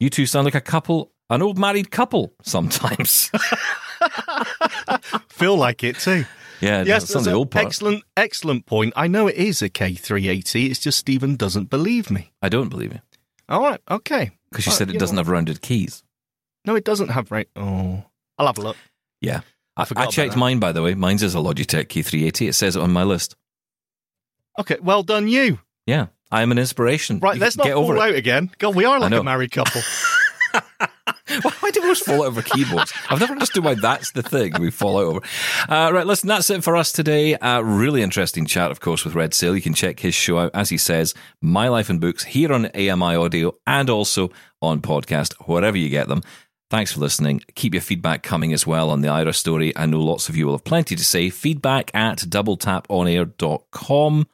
[0.01, 3.31] You two sound like a couple, an old married couple sometimes.
[5.29, 6.25] Feel like it too.
[6.61, 7.67] Yeah, Yes, that's on the old part.
[7.67, 8.93] excellent, excellent point.
[8.97, 10.71] I know it is a K380.
[10.71, 12.33] It's just Stephen doesn't believe me.
[12.43, 13.01] I don't believe you
[13.49, 14.31] All right, okay.
[14.51, 16.03] because you All said right, it you doesn't know have rounded keys.
[16.65, 17.49] No, it doesn't have right.
[17.57, 18.05] Oh,
[18.39, 18.77] I'll have a look.
[19.21, 19.41] Yeah.
[19.77, 20.39] I, forgot I about checked that.
[20.39, 20.95] mine, by the way.
[20.95, 22.49] Mine's is a Logitech K380.
[22.49, 23.37] It says it on my list.
[24.59, 25.61] Okay, well done, you.
[25.87, 27.21] Yeah, I am an inspiration.
[27.21, 28.09] Right, You let's not get over fall it.
[28.11, 28.51] out again.
[28.59, 29.81] God, we are like a married couple.
[31.43, 32.93] Why do we always fall out over keyboards?
[33.11, 35.21] I've never understood why that's the thing we fall out over.
[35.69, 37.35] Uh, right, listen, that's it for us today.
[37.35, 39.55] Uh, really interesting chat, of course, with Red Szell.
[39.55, 42.67] You can check his show out, as he says, My Life in Books, here on
[42.67, 44.31] AMI Audio and also
[44.63, 46.23] on podcast, wherever you get them.
[46.71, 47.41] Thanks for listening.
[47.55, 49.75] Keep your feedback coming as well on the Aira story.
[49.77, 51.31] I know lots of you will have plenty to say.
[51.31, 54.29] Feedback at doubletaponair.com.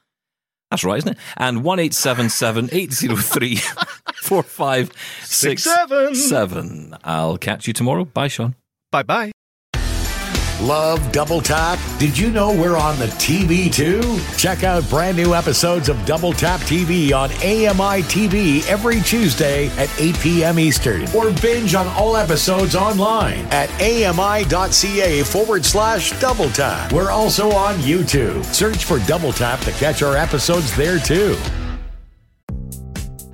[0.70, 1.18] That's right, isn't it?
[1.36, 3.58] And 1877 803
[4.24, 6.96] 4567.
[7.04, 8.04] I'll catch you tomorrow.
[8.04, 8.54] Bye, Sean.
[8.90, 9.32] bye bye.
[10.60, 11.78] Love Double Tap?
[11.98, 14.18] Did you know we're on the TV too?
[14.38, 19.90] Check out brand new episodes of Double Tap TV on AMI TV every Tuesday at
[20.00, 20.58] 8 p.m.
[20.60, 21.08] Eastern.
[21.14, 26.92] Or binge on all episodes online at ami.ca forward slash double tap.
[26.92, 28.44] We're also on YouTube.
[28.44, 31.36] Search for Double Tap to catch our episodes there too.